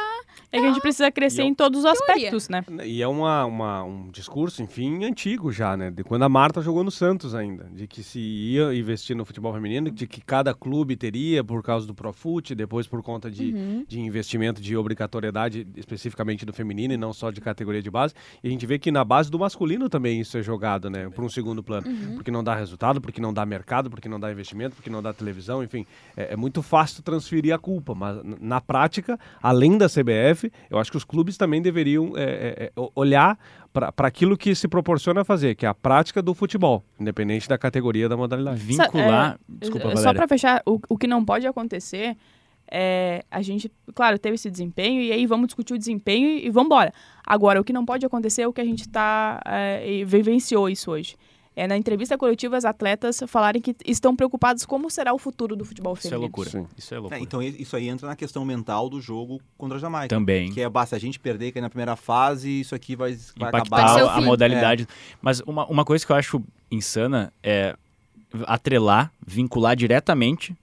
[0.52, 2.16] É que a gente precisa crescer em todos os teoria.
[2.16, 2.64] aspectos, né?
[2.86, 5.92] E é uma, uma, um discurso, enfim, antigo já, né?
[5.92, 9.54] De quando a Marta jogou no Santos ainda, de que se ia investir no futebol
[9.54, 13.86] feminino, de que cada clube teria por causa do Profute, depois por conta de, uhum.
[13.88, 18.14] de investimento de obrigatoriedade especificamente do feminino e não só de categoria de base.
[18.44, 21.10] E a gente vê que na base do masculino também isso é jogado, né?
[21.10, 21.88] Para um segundo plano.
[21.88, 22.16] Uhum.
[22.16, 25.14] Porque não dá resultado, porque não dá mercado, porque não dá investimento, porque não dá
[25.14, 25.86] televisão, enfim.
[26.16, 27.94] É, é muito fácil transferir a culpa.
[27.94, 32.64] Mas na prática, além da CBF, eu acho que os clubes também deveriam é, é,
[32.66, 33.38] é olhar
[33.74, 38.10] para aquilo que se proporciona fazer, que é a prática do futebol, independente da categoria
[38.10, 38.60] da modalidade.
[38.60, 39.34] Vincular.
[39.34, 42.18] É, Desculpa, Só para fechar, o, o que não pode acontecer
[42.70, 46.50] é, a gente, claro, teve esse desempenho e aí vamos discutir o desempenho e, e
[46.50, 46.94] vamos embora.
[47.26, 50.92] Agora, o que não pode acontecer é o que a gente está é, vivenciou isso
[50.92, 51.16] hoje.
[51.58, 55.66] É, na entrevista coletiva, as atletas falarem que estão preocupadas como será o futuro do
[55.66, 56.26] futebol isso é feminino.
[56.26, 56.50] É loucura.
[56.52, 56.68] Sim.
[56.78, 57.20] Isso é loucura.
[57.20, 60.08] É, então, isso aí entra na questão mental do jogo contra a Jamaica.
[60.08, 60.52] Também.
[60.52, 63.96] Que é, basta a gente perder que na primeira fase, isso aqui vai, vai Impactar
[63.96, 64.18] acabar.
[64.18, 64.84] a modalidade.
[64.84, 65.16] É.
[65.20, 67.76] Mas uma, uma coisa que eu acho insana é
[68.46, 70.56] atrelar, vincular diretamente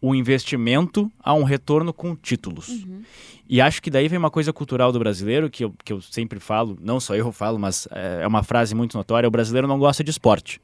[0.00, 2.68] o investimento a um retorno com títulos.
[2.68, 3.02] Uhum.
[3.48, 6.38] E acho que daí vem uma coisa cultural do brasileiro, que eu, que eu sempre
[6.38, 9.78] falo, não só eu falo, mas é, é uma frase muito notória: o brasileiro não
[9.78, 10.60] gosta de esporte.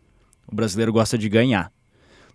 [0.47, 1.73] O brasileiro gosta de ganhar.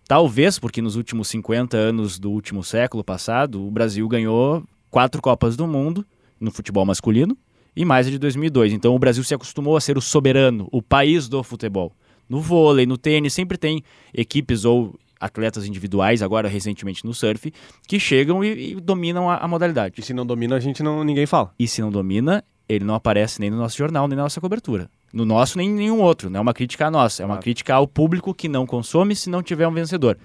[0.08, 5.56] Talvez porque nos últimos 50 anos do último século passado, o Brasil ganhou quatro Copas
[5.56, 6.06] do Mundo
[6.40, 7.38] no futebol masculino
[7.76, 8.74] e mais a de 2002.
[8.74, 11.94] Então o Brasil se acostumou a ser o soberano, o país do futebol.
[12.28, 13.84] No vôlei, no tênis, sempre tem
[14.14, 17.54] equipes ou atletas individuais, agora recentemente no surf,
[17.88, 19.96] que chegam e, e dominam a, a, modalidade.
[20.00, 21.54] E se não domina, a gente não ninguém fala.
[21.60, 24.90] E se não domina, ele não aparece nem no nosso jornal, nem na nossa cobertura.
[25.14, 26.30] No nosso, nem em nenhum outro.
[26.30, 29.30] Não é uma crítica a nós, é uma crítica ao público que não consome se
[29.30, 30.18] não tiver um vencedor.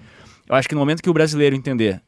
[0.49, 2.01] Eu acho que no momento que o brasileiro entender,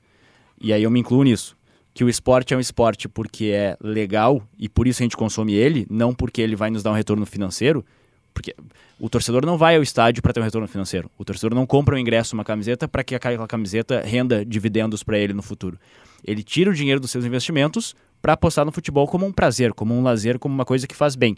[0.60, 1.58] e aí eu me incluo nisso,
[1.94, 5.54] que o esporte é um esporte porque é legal e por isso a gente consome
[5.54, 7.86] ele, não porque ele vai nos dar um retorno financeiro,
[8.34, 8.56] porque
[9.00, 11.10] o torcedor não vai ao estádio para ter um retorno financeiro.
[11.18, 15.18] O torcedor não compra um ingresso, uma camiseta, para que aquela camiseta renda dividendos para
[15.18, 15.80] ele no futuro.
[16.24, 19.94] Ele tira o dinheiro dos seus investimentos para apostar no futebol como um prazer, como
[19.94, 21.38] um lazer, como uma coisa que faz bem.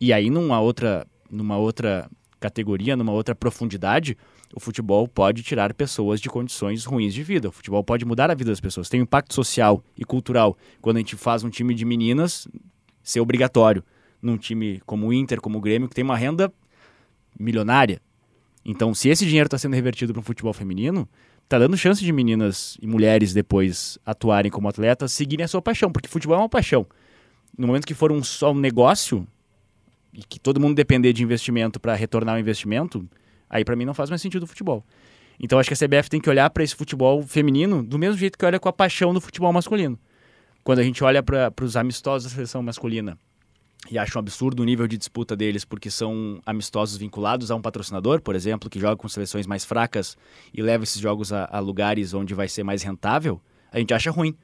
[0.00, 4.16] E aí, numa outra, numa outra categoria, numa outra profundidade,
[4.54, 7.48] o futebol pode tirar pessoas de condições ruins de vida.
[7.48, 8.88] O futebol pode mudar a vida das pessoas.
[8.88, 10.56] Tem um impacto social e cultural.
[10.80, 12.48] Quando a gente faz um time de meninas
[13.02, 13.84] ser obrigatório
[14.22, 16.52] num time como o Inter, como o Grêmio, que tem uma renda
[17.38, 18.00] milionária.
[18.64, 21.08] Então, se esse dinheiro está sendo revertido para o futebol feminino,
[21.44, 25.90] está dando chance de meninas e mulheres depois atuarem como atletas, seguirem a sua paixão,
[25.90, 26.86] porque futebol é uma paixão.
[27.56, 29.26] No momento que for um só um negócio
[30.12, 33.08] e que todo mundo depender de investimento para retornar o investimento,
[33.48, 34.84] aí para mim não faz mais sentido o futebol.
[35.40, 38.38] Então acho que a CBF tem que olhar para esse futebol feminino do mesmo jeito
[38.38, 39.98] que olha com a paixão do futebol masculino.
[40.62, 43.18] Quando a gente olha para os amistosos da seleção masculina,
[43.88, 47.62] e acho um absurdo o nível de disputa deles, porque são amistosos vinculados a um
[47.62, 50.16] patrocinador, por exemplo, que joga com seleções mais fracas
[50.52, 53.40] e leva esses jogos a, a lugares onde vai ser mais rentável,
[53.72, 54.36] a gente acha ruim.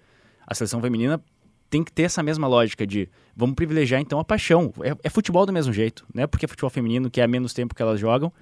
[0.47, 1.23] A seleção feminina
[1.69, 4.73] tem que ter essa mesma lógica de vamos privilegiar então a paixão.
[4.83, 6.27] É, é, futebol do mesmo jeito, né?
[6.27, 8.33] Porque é futebol feminino, que é menos tempo que elas jogam,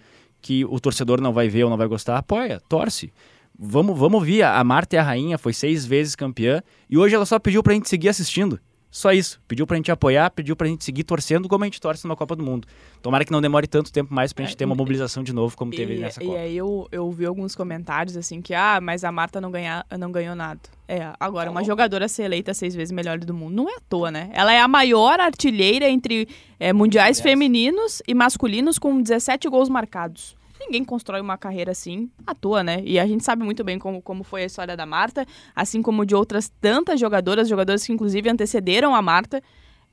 [0.40, 3.12] que o torcedor não vai ver ou não vai gostar, apoia, torce.
[3.58, 7.24] Vamos, vamos ouvir, a Marta é a rainha, foi seis vezes campeã, e hoje ela
[7.24, 8.60] só pediu pra gente seguir assistindo.
[8.94, 9.40] Só isso.
[9.48, 12.36] Pediu pra gente apoiar, pediu pra gente seguir torcendo como a gente torce na Copa
[12.36, 12.68] do Mundo.
[13.02, 15.56] Tomara que não demore tanto tempo mais pra gente é, ter uma mobilização de novo
[15.56, 16.32] como e, teve nessa Copa.
[16.32, 19.84] E aí eu, eu vi alguns comentários assim que, ah, mas a Marta não, ganha,
[19.98, 20.60] não ganhou nada.
[20.86, 24.12] É, agora, uma jogadora ser eleita seis vezes melhor do mundo não é à toa,
[24.12, 24.30] né?
[24.32, 26.28] Ela é a maior artilheira entre
[26.60, 32.34] é, mundiais femininos e masculinos com 17 gols marcados ninguém constrói uma carreira assim à
[32.34, 32.82] toa, né?
[32.84, 36.04] E a gente sabe muito bem como, como foi a história da Marta, assim como
[36.04, 39.42] de outras tantas jogadoras, jogadoras que inclusive antecederam a Marta.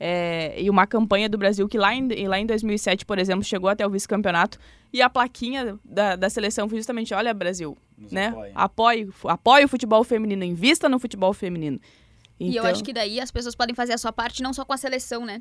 [0.03, 3.69] É, e uma campanha do Brasil que lá em, lá em 2007, por exemplo, chegou
[3.69, 4.57] até o vice-campeonato
[4.91, 8.33] e a plaquinha da, da seleção foi justamente, olha Brasil, Nos né?
[8.55, 11.79] Apoie, apoie o futebol feminino, invista no futebol feminino.
[12.39, 14.65] E eu Então- acho que daí as pessoas podem fazer a sua parte não só
[14.65, 15.39] com a seleção, né?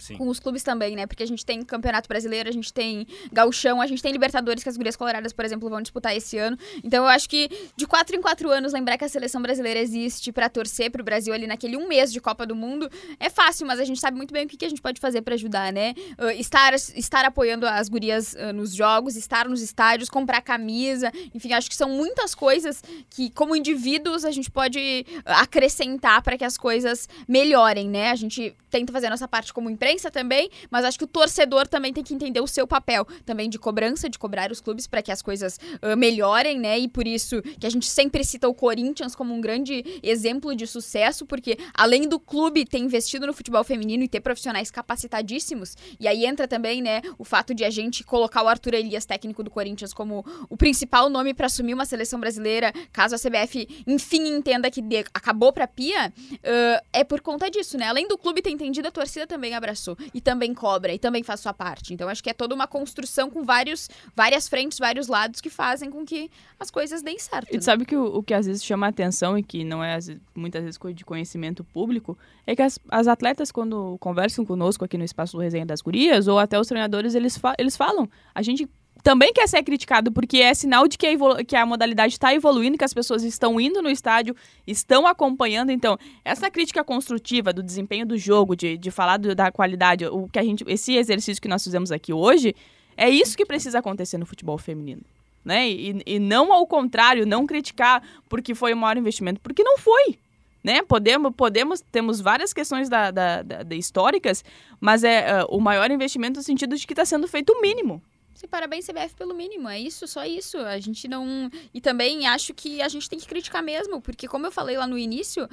[0.00, 0.16] Sim.
[0.16, 1.06] Com os clubes também, né?
[1.06, 4.68] Porque a gente tem Campeonato Brasileiro, a gente tem Gauchão, a gente tem Libertadores, que
[4.68, 6.58] as gurias coloradas, por exemplo, vão disputar esse ano.
[6.82, 10.32] Então eu acho que de quatro em quatro anos lembrar que a seleção brasileira existe
[10.32, 13.78] pra torcer pro Brasil ali naquele um mês de Copa do Mundo é fácil, mas
[13.78, 15.94] a gente sabe muito bem o que, que a gente pode fazer pra ajudar, né?
[16.18, 21.52] Uh, estar, estar apoiando as gurias uh, nos jogos, estar nos estádios, comprar camisa, enfim,
[21.52, 26.44] acho que são muitas coisas que, como indivíduos, a gente pode uh, acrescentar para que
[26.44, 28.10] as coisas melhorem, né?
[28.10, 31.66] A gente tenta fazer a nossa parte como imprensa também, mas acho que o torcedor
[31.66, 35.02] também tem que entender o seu papel também de cobrança, de cobrar os clubes para
[35.02, 36.78] que as coisas uh, melhorem, né?
[36.78, 40.66] E por isso que a gente sempre cita o Corinthians como um grande exemplo de
[40.66, 46.06] sucesso, porque além do clube ter investido no futebol feminino e ter profissionais capacitadíssimos, e
[46.06, 49.50] aí entra também, né, o fato de a gente colocar o Arthur Elias, técnico do
[49.50, 54.70] Corinthians, como o principal nome para assumir uma seleção brasileira, caso a CBF enfim entenda
[54.70, 54.80] que
[55.12, 57.86] acabou para Pia, uh, é por conta disso, né?
[57.86, 59.79] Além do clube ter entendido, a torcida também abraçou
[60.12, 61.94] e também cobra e também faz sua parte.
[61.94, 65.90] Então acho que é toda uma construção com vários, várias frentes, vários lados que fazem
[65.90, 67.50] com que as coisas deem certo.
[67.50, 67.60] E né?
[67.60, 69.98] sabe que o, o que às vezes chama a atenção e que não é
[70.34, 72.16] muitas vezes coisa de conhecimento público
[72.46, 76.26] é que as, as atletas, quando conversam conosco aqui no espaço do Resenha das Gurias,
[76.26, 78.08] ou até os treinadores, eles, fa eles falam.
[78.34, 78.68] A gente
[79.02, 82.76] também quer ser criticado, porque é sinal de que a, que a modalidade está evoluindo,
[82.78, 84.34] que as pessoas estão indo no estádio,
[84.66, 85.70] estão acompanhando.
[85.70, 90.28] Então, essa crítica construtiva do desempenho do jogo, de, de falar do- da qualidade, o
[90.28, 92.54] que a gente, esse exercício que nós fizemos aqui hoje,
[92.96, 95.02] é isso que precisa acontecer no futebol feminino.
[95.42, 95.70] Né?
[95.70, 100.18] E, e não ao contrário, não criticar porque foi o maior investimento, porque não foi.
[100.62, 100.82] Né?
[100.82, 104.44] Podemos, podemos, temos várias questões da, da- da- da históricas,
[104.78, 108.02] mas é ah, o maior investimento no sentido de que está sendo feito o mínimo.
[108.40, 109.68] Sim, parabéns, CBF, pelo mínimo.
[109.68, 110.56] É isso, só isso.
[110.56, 111.50] A gente não.
[111.74, 114.86] E também acho que a gente tem que criticar mesmo, porque, como eu falei lá
[114.86, 115.46] no início.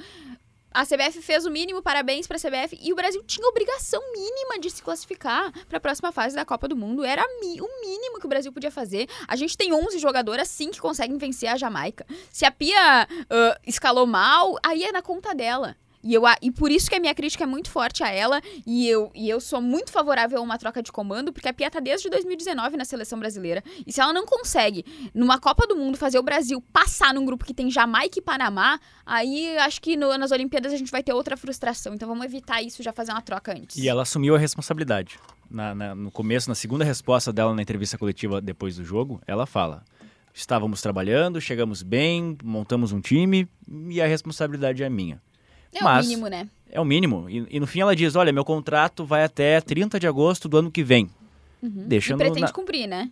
[0.72, 2.78] A CBF fez o mínimo, parabéns pra CBF.
[2.80, 6.76] E o Brasil tinha obrigação mínima de se classificar pra próxima fase da Copa do
[6.76, 7.04] Mundo.
[7.04, 7.40] Era o
[7.80, 9.06] mínimo que o Brasil podia fazer.
[9.26, 12.06] A gente tem 11 jogadoras, sim, que conseguem vencer a Jamaica.
[12.30, 15.76] Se a Pia ah, escalou mal, aí é na conta dela.
[16.02, 18.40] E, eu, e por isso que a minha crítica é muito forte a ela.
[18.66, 21.70] E eu, e eu sou muito favorável a uma troca de comando, porque a Pia
[21.70, 23.62] tá desde 2019 na seleção brasileira.
[23.86, 24.84] E se ela não consegue,
[25.14, 28.78] numa Copa do Mundo, fazer o Brasil passar num grupo que tem Jamaica e Panamá,
[29.04, 31.94] aí acho que no- nas Olimpíadas a gente vai ter outra frustração.
[31.94, 33.76] Então vamos evitar isso, já fazer uma troca antes.
[33.76, 35.18] E ela assumiu a responsabilidade.
[35.50, 39.46] Na- na- no começo, na segunda resposta dela na entrevista coletiva depois do jogo, ela
[39.46, 39.82] fala:
[40.34, 43.48] estávamos trabalhando, chegamos bem, montamos um time
[43.88, 45.20] e a responsabilidade é minha.
[45.72, 46.48] É mas- o mínimo, né?
[46.70, 47.28] É o mínimo.
[47.30, 50.58] E, e no fim ela diz: olha, meu contrato vai até 30 de agosto do
[50.58, 51.08] ano que vem.
[51.62, 53.10] Deixa e no- pretende na- cumprir, né?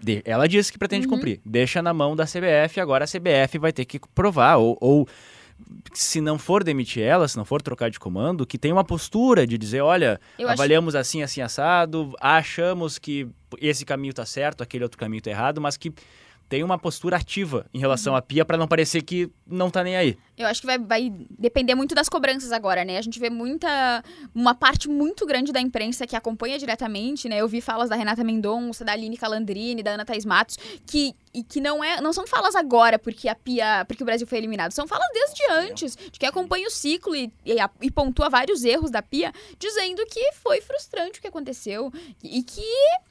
[0.00, 1.14] de- ela disse que pretende Uhum.
[1.14, 1.40] cumprir.
[1.44, 4.56] Deixa na mão da CBF, agora a CBF vai ter que provar.
[4.58, 5.08] Ou, ou
[5.92, 9.44] se não for demitir ela, se não for trocar de comando, que tem uma postura
[9.46, 13.26] de dizer, olha, Eu acho- avaliamos assim, assim, assado, achamos que
[13.60, 15.92] esse caminho tá certo, aquele outro caminho tá errado, mas que
[16.48, 18.18] tem uma postura ativa em relação Uhum.
[18.18, 20.16] à Pia para não parecer que não tá nem aí.
[20.36, 22.96] Eu acho que vai, vai depender muito das cobranças agora, né?
[22.96, 24.02] A gente vê muita.
[24.34, 27.38] Uma parte muito grande da imprensa que acompanha diretamente, né?
[27.38, 30.56] Eu vi falas da Renata Mendonça, da Aline Calandrini, da Ana Thaís Matos,
[30.86, 32.00] que, e que não é.
[32.00, 33.84] Não são falas agora porque a Pia.
[33.86, 34.72] porque o Brasil foi eliminado.
[34.72, 38.90] São falas desde antes, de que acompanha o ciclo e, e, e pontua vários erros
[38.90, 41.92] da Pia, dizendo que foi frustrante o que aconteceu.
[42.22, 42.62] E que.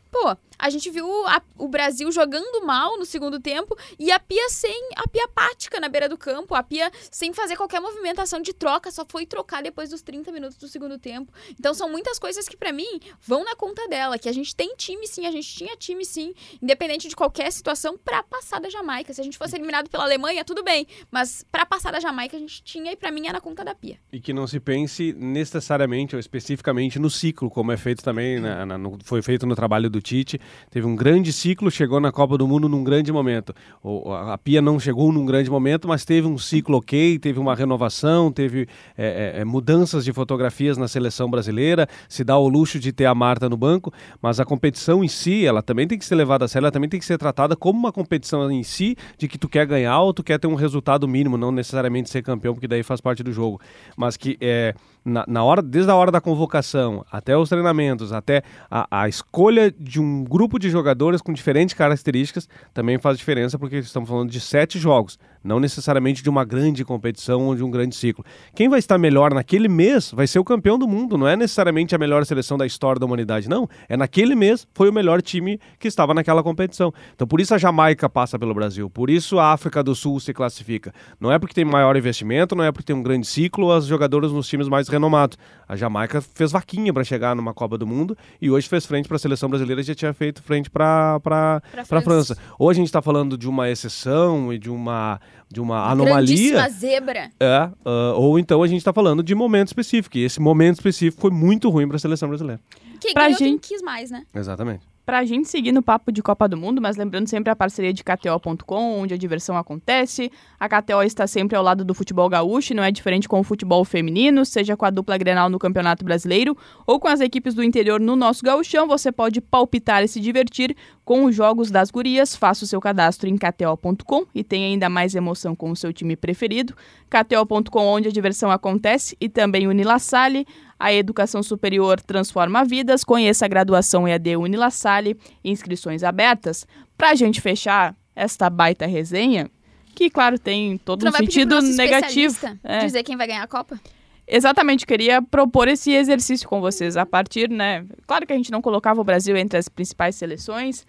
[0.09, 4.49] Pô, a gente viu a- o Brasil jogando mal no segundo tempo e a Pia
[4.49, 4.89] sem.
[4.95, 8.89] a Pia apática na beira do campo, a Pia sem fazer qualquer movimentação de troca,
[8.91, 11.31] só foi trocar depois dos 30 minutos do segundo tempo.
[11.59, 14.75] Então são muitas coisas que pra mim vão na conta dela, que a gente tem
[14.75, 19.13] time sim, a gente tinha time sim, independente de qualquer situação pra passar da Jamaica.
[19.13, 22.39] Se a gente fosse eliminado pela Alemanha, tudo bem, mas pra passar da Jamaica a
[22.39, 23.99] gente tinha e pra mim é na conta da Pia.
[24.11, 28.65] E que não se pense necessariamente ou especificamente no ciclo, como é feito também, na-
[28.65, 30.39] na- no- foi feito no trabalho do Tite.
[30.69, 33.53] Teve um grande ciclo, chegou na Copa do Mundo num grande momento.
[33.83, 37.55] O- a Pia não chegou num grande momento, mas teve um ciclo ok, teve uma
[37.55, 42.79] renovação, teve é, é, é, mudanças de fotografias na seleção brasileira, se dá o luxo
[42.79, 46.05] de ter a Marta no banco, mas a competição em si, ela também tem que
[46.05, 48.95] ser levada a sério, ela também tem que ser tratada como uma competição em si,
[49.17, 52.21] de que tu quer ganhar ou tu quer ter um resultado mínimo, não necessariamente ser
[52.21, 53.59] campeão, porque daí faz parte do jogo.
[53.95, 54.73] Mas que é,
[55.07, 59.71] na, na hora, desde a hora da convocação até os treinamentos, até a, a escolha
[59.71, 64.41] de um grupo de jogadores com diferentes características também faz diferença, porque estamos falando de
[64.41, 65.17] sete jogos,
[65.47, 68.23] não necessariamente de uma grande competição ou de um grande ciclo.
[68.53, 71.95] Quem vai estar melhor naquele mês vai ser o campeão do mundo, não é necessariamente
[71.95, 73.67] a melhor seleção da história da humanidade, não.
[73.87, 76.93] É naquele mês foi o melhor time que estava naquela competição.
[77.15, 80.33] Então por isso a Jamaica passa pelo Brasil, por isso a África do Sul se
[80.33, 80.93] classifica.
[81.19, 84.31] Não é porque tem maior investimento, não é porque tem um grande ciclo, os jogadores
[84.31, 85.37] nos times mais renomados.
[85.67, 89.15] A Jamaica fez vaquinha para chegar numa Copa do Mundo e hoje fez frente para
[89.15, 92.01] a seleção brasileira, já tinha feito frente para para França.
[92.01, 92.37] França.
[92.57, 95.19] Ou a gente está falando de uma exceção e de uma
[95.49, 96.67] de uma anomalia.
[96.69, 97.31] Zebra.
[97.39, 100.17] É, ah, ou então a gente está falando de momento específico.
[100.17, 102.59] E esse momento específico foi muito ruim para a seleção brasileira.
[102.99, 104.23] Que Pra ganhou quem gente- quis mais, né?
[104.33, 104.83] Exatamente.
[105.07, 108.03] Pra gente seguir no papo de Copa do Mundo, mas lembrando sempre a parceria de
[108.03, 110.29] KTO.com, onde a diversão acontece.
[110.59, 113.85] A KTO está sempre ao lado do futebol gaúcho, não é diferente com o futebol
[113.85, 118.01] feminino, seja com a dupla Grenal no Campeonato Brasileiro ou com as equipes do interior
[118.01, 122.35] no nosso gauchão, você pode palpitar e se divertir com os jogos das gurias.
[122.35, 126.17] Faça o seu cadastro em KTO.com e tenha ainda mais emoção com o seu time
[126.17, 126.75] preferido.
[127.09, 130.45] KTO.com, onde a diversão acontece, e também Unilassalle,
[130.79, 133.03] a educação superior transforma vidas.
[133.03, 136.67] Conheça a graduação EAD Unilassalle, inscrições abertas.
[136.97, 139.49] Pra gente fechar esta baita resenha,
[139.95, 142.37] que claro tem todo Tu um sentido negativo.
[142.63, 142.85] É.
[142.85, 143.79] dizer quem vai ganhar a Copa?
[144.27, 147.85] Exatamente, queria propor esse exercício com vocês a partir, né?
[148.05, 150.85] Claro que a gente não colocava o Brasil entre as principais seleções.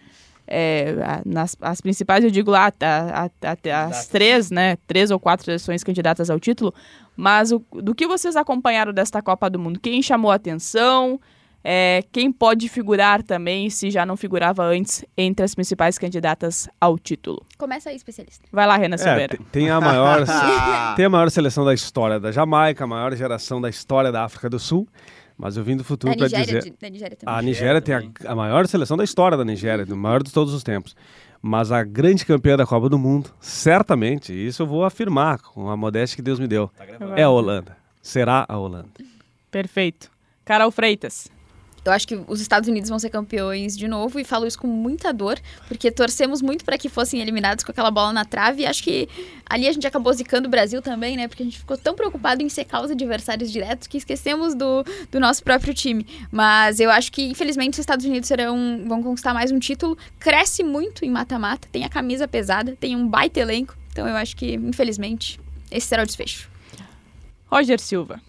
[0.49, 4.77] É, nas, as principais, eu digo lá, a- a- a- as três, né?
[4.87, 6.75] Três ou quatro seleções candidatas ao título.
[7.17, 9.79] Mas o- do que vocês acompanharam desta Copa do Mundo?
[9.81, 11.21] Quem chamou a atenção?
[11.65, 16.97] É, quem pode figurar também, se já não figurava antes, entre as principais candidatas ao
[16.97, 17.45] título?
[17.59, 18.47] Começa aí, especialista.
[18.53, 19.37] Vai lá, Renan É, Silveira.
[19.37, 20.25] te- tem a maior
[20.97, 24.49] tem a maior seleção da história da Jamaica, a maior geração da história da África
[24.49, 24.87] do Sul.
[25.39, 27.35] Mas eu vim do futuro para dizer de- da Nigéria também.
[27.35, 30.53] a Nigéria tem a, a maior seleção da história da Nigéria, o maior de todos
[30.53, 30.97] os tempos.
[31.41, 35.77] Mas a grande campeã da Copa do Mundo, certamente, isso eu vou afirmar com a
[35.77, 36.69] modéstia que Deus me deu,
[37.17, 37.77] é a Holanda.
[38.03, 38.89] Será a Holanda.
[39.49, 40.11] Perfeito.
[40.45, 41.29] Carol Freitas.
[41.89, 44.67] Eu acho que os Estados Unidos vão ser campeões de novo e falo isso com
[44.67, 48.67] muita dor, porque torcemos muito para que fossem eliminados com aquela bola na trave e
[48.67, 49.09] acho que
[49.49, 51.27] ali a gente acabou zicando o Brasil também, né?
[51.27, 55.19] Porque a gente ficou tão preocupado em secar os adversários diretos que esquecemos do, do
[55.19, 56.07] nosso próprio time.
[56.31, 59.97] Mas eu acho que, infelizmente, os Estados Unidos serão, vão conquistar mais um título.
[60.19, 63.75] Cresce muito em mata-mata, tem a camisa pesada, tem um baita elenco.
[63.91, 66.51] Então eu acho que, infelizmente, esse será o desfecho.
[67.51, 68.21] Roger Silva.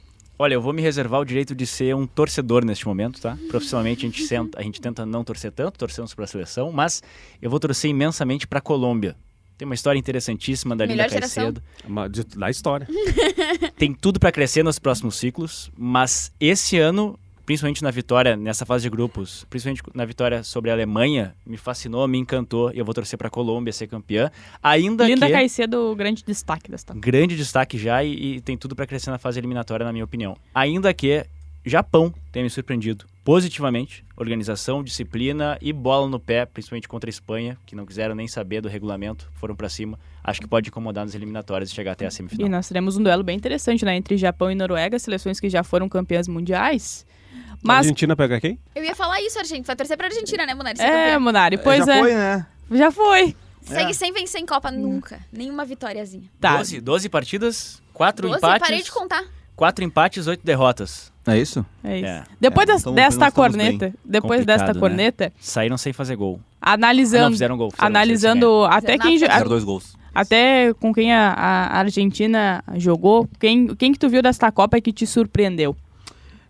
[0.41, 3.37] Olha, eu vou me reservar o direito de ser um torcedor neste momento, tá?
[3.49, 7.03] Profissionalmente a gente, senta, a gente tenta não torcer tanto, torcemos para a seleção, mas
[7.41, 9.17] eu vou torcer imensamente para a Colômbia.
[9.57, 11.43] Tem uma história interessantíssima da Linda Melhor geração.
[11.43, 11.63] Caicedo.
[11.85, 12.87] Uma- de- Da história.
[13.77, 17.19] Tem tudo para crescer nos próximos ciclos, mas esse ano,
[17.49, 22.07] principalmente na vitória, nessa fase de grupos, principalmente na vitória sobre a Alemanha, me fascinou,
[22.07, 24.29] me encantou e eu vou torcer para a Colômbia ser campeã.
[24.61, 28.85] Ainda Linda que Caicedo, grande destaque desta grande destaque já e, e tem tudo para
[28.85, 30.37] crescer na fase eliminatória, na minha opinião.
[30.53, 31.25] Ainda que
[31.65, 37.57] Japão tenha me surpreendido positivamente, organização, disciplina e bola no pé, principalmente contra a Espanha,
[37.65, 39.97] que não quiseram nem saber do regulamento, foram para cima.
[40.23, 42.45] Acho que pode incomodar nas eliminatórias e chegar até a semifinal.
[42.45, 43.95] E nós teremos um duelo bem interessante, né?
[43.95, 47.07] Entre Japão e Noruega, seleções que já foram campeãs mundiais.
[47.51, 47.77] A Mas.
[47.79, 48.57] Argentina pega quem?
[48.75, 49.65] Eu ia falar isso, Argentina.
[49.67, 50.77] Vai torcer pra Argentina, né, Munari?
[50.77, 51.17] Ser É.
[51.19, 51.99] Munari, pois já é.
[51.99, 52.45] foi, né?
[52.71, 53.35] Já foi.
[53.61, 53.93] Segue É.
[53.93, 55.19] sem vencer em Copa nunca.
[55.31, 56.23] Nenhuma vitóriazinha.
[56.39, 56.57] Tá.
[56.57, 59.23] 12, 12 partidas, 4 Doze, empates, parei de contar.
[59.55, 61.11] 4 empates, 8 derrotas.
[61.27, 61.63] É isso?
[61.83, 62.05] É isso.
[62.07, 62.23] É.
[62.39, 64.79] Depois É, das- então desta corneta, depois desta né?
[64.79, 66.39] corneta, Saíram sem fazer gol.
[66.61, 67.69] analisando, Não fizeram gol.
[67.69, 69.95] fizeram- analisando até Fizeram quem, a- Zero dois gols.
[70.15, 74.91] até com quem a, a Argentina jogou, quem, quem que tu viu desta Copa que
[74.93, 75.75] te surpreendeu?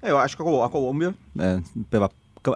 [0.01, 2.09] É, eu acho que a Col- a Colômbia, é, pela-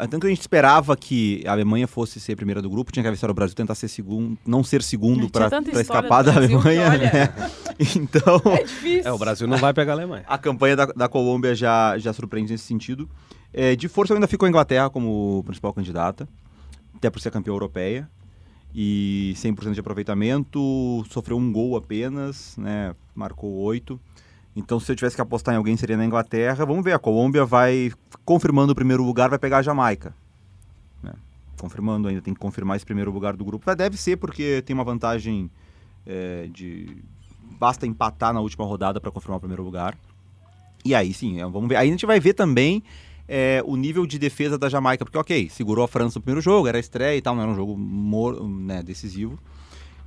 [0.09, 3.03] tanto que a gente esperava que a Alemanha fosse ser a primeira do grupo, tinha
[3.03, 5.49] que avisar o Brasil tentar ser segundo, não ser segundo para
[5.81, 6.89] escapar da Alemanha.
[6.97, 7.33] né?
[7.95, 9.09] Então, difícil.
[9.09, 10.23] É, o Brasil não vai pegar a Alemanha.
[10.27, 13.09] a campanha da, da Colômbia já, já surpreende nesse sentido.
[13.51, 16.29] É, de força, eu ainda fico com a Inglaterra como principal candidata,
[16.95, 18.07] até por ser campeã europeia.
[18.75, 22.95] E 100% de aproveitamento, sofreu um gol apenas, né?
[23.13, 23.99] marcou oito.
[24.55, 26.65] Então, se eu tivesse que apostar em alguém, seria na Inglaterra.
[26.65, 27.91] Vamos ver, a Colômbia vai,
[28.23, 30.13] confirmando o primeiro lugar, vai pegar a Jamaica.
[31.01, 31.13] né?
[31.59, 33.63] Confirmando ainda, tem que confirmar esse primeiro lugar do grupo.
[33.65, 35.49] Mas deve ser porque tem uma vantagem
[36.05, 36.97] é, de...
[37.59, 39.97] Basta empatar na última rodada para confirmar o primeiro lugar.
[40.85, 41.77] E aí sim, é, vamos ver.
[41.77, 42.83] Aí a gente vai ver também
[43.27, 46.67] é, o nível de defesa da Jamaica, porque ok, segurou a França no primeiro jogo,
[46.67, 47.77] era estreia e tal, não era um jogo
[48.47, 49.39] né, decisivo.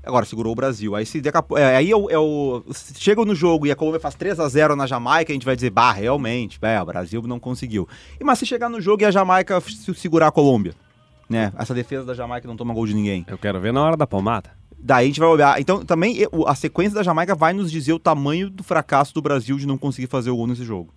[0.06, 0.94] Agora, segurou o Brasil.
[0.94, 3.76] Aí se pou- é, aí é o, é o- se chega no jogo e a
[3.76, 6.86] Colômbia faz 3 a 0 na Jamaica, a gente vai dizer, bah, realmente, é, o
[6.86, 7.88] Brasil não conseguiu.
[8.20, 10.74] E mas se chegar no jogo e a Jamaica se segurar a Colômbia,
[11.28, 11.52] né?
[11.58, 13.24] Essa defesa da Jamaica não toma gol de ninguém.
[13.28, 14.50] Eu quero ver na hora da pomada.
[14.78, 15.60] Daí a gente vai olhar.
[15.60, 19.56] Então, também a sequência da Jamaica vai nos dizer o tamanho do fracasso do Brasil
[19.56, 20.94] de não conseguir fazer o gol nesse jogo.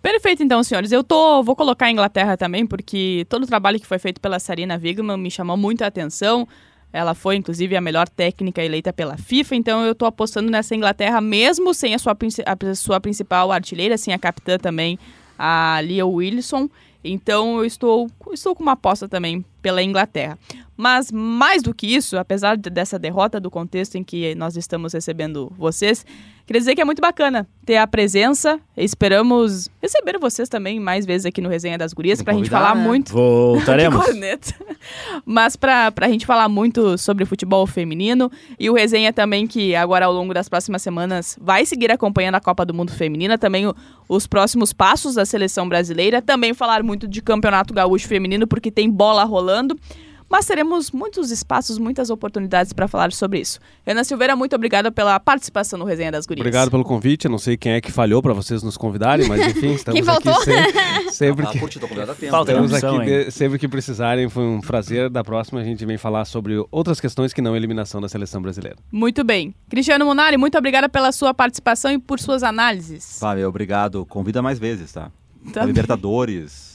[0.00, 0.92] Perfeito, então, senhores.
[0.92, 4.38] Eu tô, vou colocar a Inglaterra também, porque todo o trabalho que foi feito pela
[4.38, 6.46] Sarina Wigman me chamou muita atenção.
[6.94, 11.20] Ela foi, inclusive, a melhor técnica eleita pela FIFA, então eu tô apostando nessa Inglaterra,
[11.20, 12.16] mesmo sem a sua,
[12.46, 14.96] a sua principal artilheira, sem a capitã também,
[15.36, 16.70] a Leah Wilson.
[17.02, 20.38] Então eu estou, estou com uma aposta também pela Inglaterra.
[20.76, 24.92] Mas mais do que isso, apesar de- dessa derrota do contexto em que nós estamos
[24.92, 26.04] recebendo vocês,
[26.44, 28.58] queria dizer que é muito bacana ter a presença.
[28.76, 32.74] Esperamos receber vocês também mais vezes aqui no Resenha das Gurias para a gente falar
[32.74, 32.82] né?
[32.82, 33.12] muito.
[33.12, 34.04] Voltaremos.
[35.24, 40.06] Mas para a gente falar muito sobre futebol feminino e o resenha também que agora
[40.06, 43.74] ao longo das próximas semanas vai seguir acompanhando a Copa do Mundo Feminina, também o-
[44.08, 48.90] os próximos passos da seleção brasileira, também falar muito de Campeonato Gaúcho Feminino porque tem
[48.90, 49.53] bola rolando.
[50.26, 53.60] Mas teremos muitos espaços, muitas oportunidades para falar sobre isso.
[53.86, 56.40] Ana Silveira, muito obrigada pela participação no Resenha das Gurias.
[56.40, 57.26] Obrigado pelo convite.
[57.26, 60.10] Eu não sei quem é que falhou para vocês nos convidarem, mas enfim, estamos Quem
[60.10, 60.42] aqui faltou?
[60.42, 62.30] sempre, sempre Ah, que tempo.
[62.30, 64.28] Falta estamos opção, aqui de- sempre que precisarem.
[64.28, 65.08] Foi um prazer.
[65.10, 68.40] Da próxima a gente vem falar sobre outras questões que não a eliminação da seleção
[68.42, 68.78] brasileira.
[68.90, 69.54] Muito bem.
[69.68, 73.20] Cristiano Munari, muito obrigada pela sua participação e por suas análises.
[73.36, 74.04] Meu, obrigado.
[74.06, 75.12] Convida mais vezes, tá?
[75.64, 76.73] Libertadores.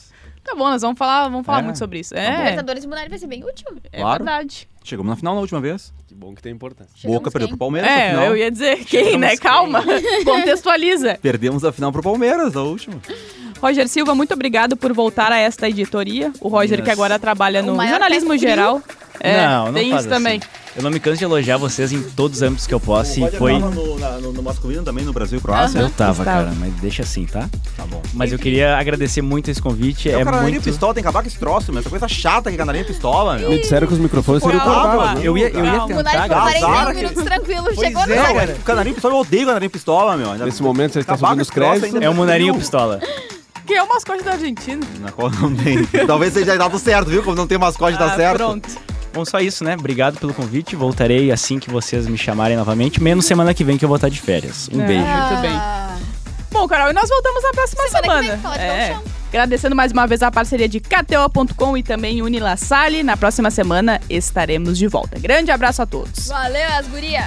[0.50, 1.62] Tá bom, nós vamos falar, vamos falar É.
[1.62, 2.12] muito sobre isso.
[2.14, 3.66] A É, Libertadores Mundial vai ser bem útil.
[3.92, 4.24] é Claro.
[4.24, 4.68] verdade.
[4.82, 5.92] Chegamos na final na última vez.
[6.08, 6.92] Que bom que tem importância.
[6.96, 7.56] Chegamos Boca perdeu quem?
[7.56, 8.24] pro Palmeiras na É, final.
[8.24, 9.36] eu ia dizer quem, né?
[9.36, 9.84] Calma.
[10.24, 11.18] Contextualiza.
[11.22, 12.96] Perdemos a final pro Palmeiras, a última.
[13.60, 16.32] Roger Silva, muito obrigado por voltar a esta editoria.
[16.40, 16.84] O Roger Yes.
[16.84, 18.48] que agora trabalha O no maior jornalismo pé frio.
[18.50, 18.82] geral.
[19.20, 20.40] É, não, não tem faz isso também.
[20.76, 23.18] Eu não me canso de elogiar vocês em todos os âmbitos que eu posso.
[23.18, 23.52] E Roger foi.
[23.58, 25.80] tava no, na- no- no masculino também, no Brasil e Croácia.
[25.80, 26.24] Eu tava, Estava.
[26.24, 27.48] cara, mas deixa assim, tá?
[27.76, 28.00] Tá bom.
[28.14, 30.08] Mas eu queria agradecer muito esse convite.
[30.08, 30.64] É, É, o Canarinho muito.
[30.64, 31.80] Pistola, tem que acabar com esse troço, meu.
[31.80, 33.50] Essa coisa chata que é Canarinho Pistola, meu.
[33.50, 35.14] Me disseram que os microfones seriam cortados.
[35.16, 35.20] né?
[35.26, 35.84] Eu ia, eu ia.
[35.84, 36.28] O tentar.
[36.28, 37.64] 40 que- minutos tranquilo.
[37.64, 38.52] Pois Chegou no é, cara.
[38.60, 40.30] O Canarinho Pistola, eu odeio o Canarinho Pistola, meu.
[40.30, 42.00] Ainda- Nesse momento você está Acabar subindo os créditos.
[42.00, 43.00] É o Munarinho Pistola.
[43.66, 44.80] Que é o mascote da Argentina.
[45.00, 45.84] Na qual não tem.
[46.06, 47.22] Talvez seja dado certo, viu?
[47.24, 48.36] Como não tem mascote, dá Ah, certo.
[48.36, 48.68] Pronto.
[49.12, 49.74] Bom, só isso, né?
[49.78, 50.76] Obrigado pelo convite.
[50.76, 53.02] Voltarei assim que vocês me chamarem novamente.
[53.02, 54.68] Menos semana que vem que eu vou estar de férias.
[54.72, 54.86] Um É.
[54.86, 55.04] beijo.
[55.04, 55.50] Muito bem.
[55.52, 55.96] Ah,
[56.52, 58.58] Bom, Carol, e nós voltamos na próxima Semana que semana.
[58.58, 58.98] vem, É.
[59.28, 63.04] Agradecendo mais uma vez a parceria de KTO.com e também Unilassalle.
[63.04, 65.16] Na próxima semana estaremos de volta.
[65.20, 66.26] Grande abraço a todos.
[66.26, 67.26] Valeu, as gurias.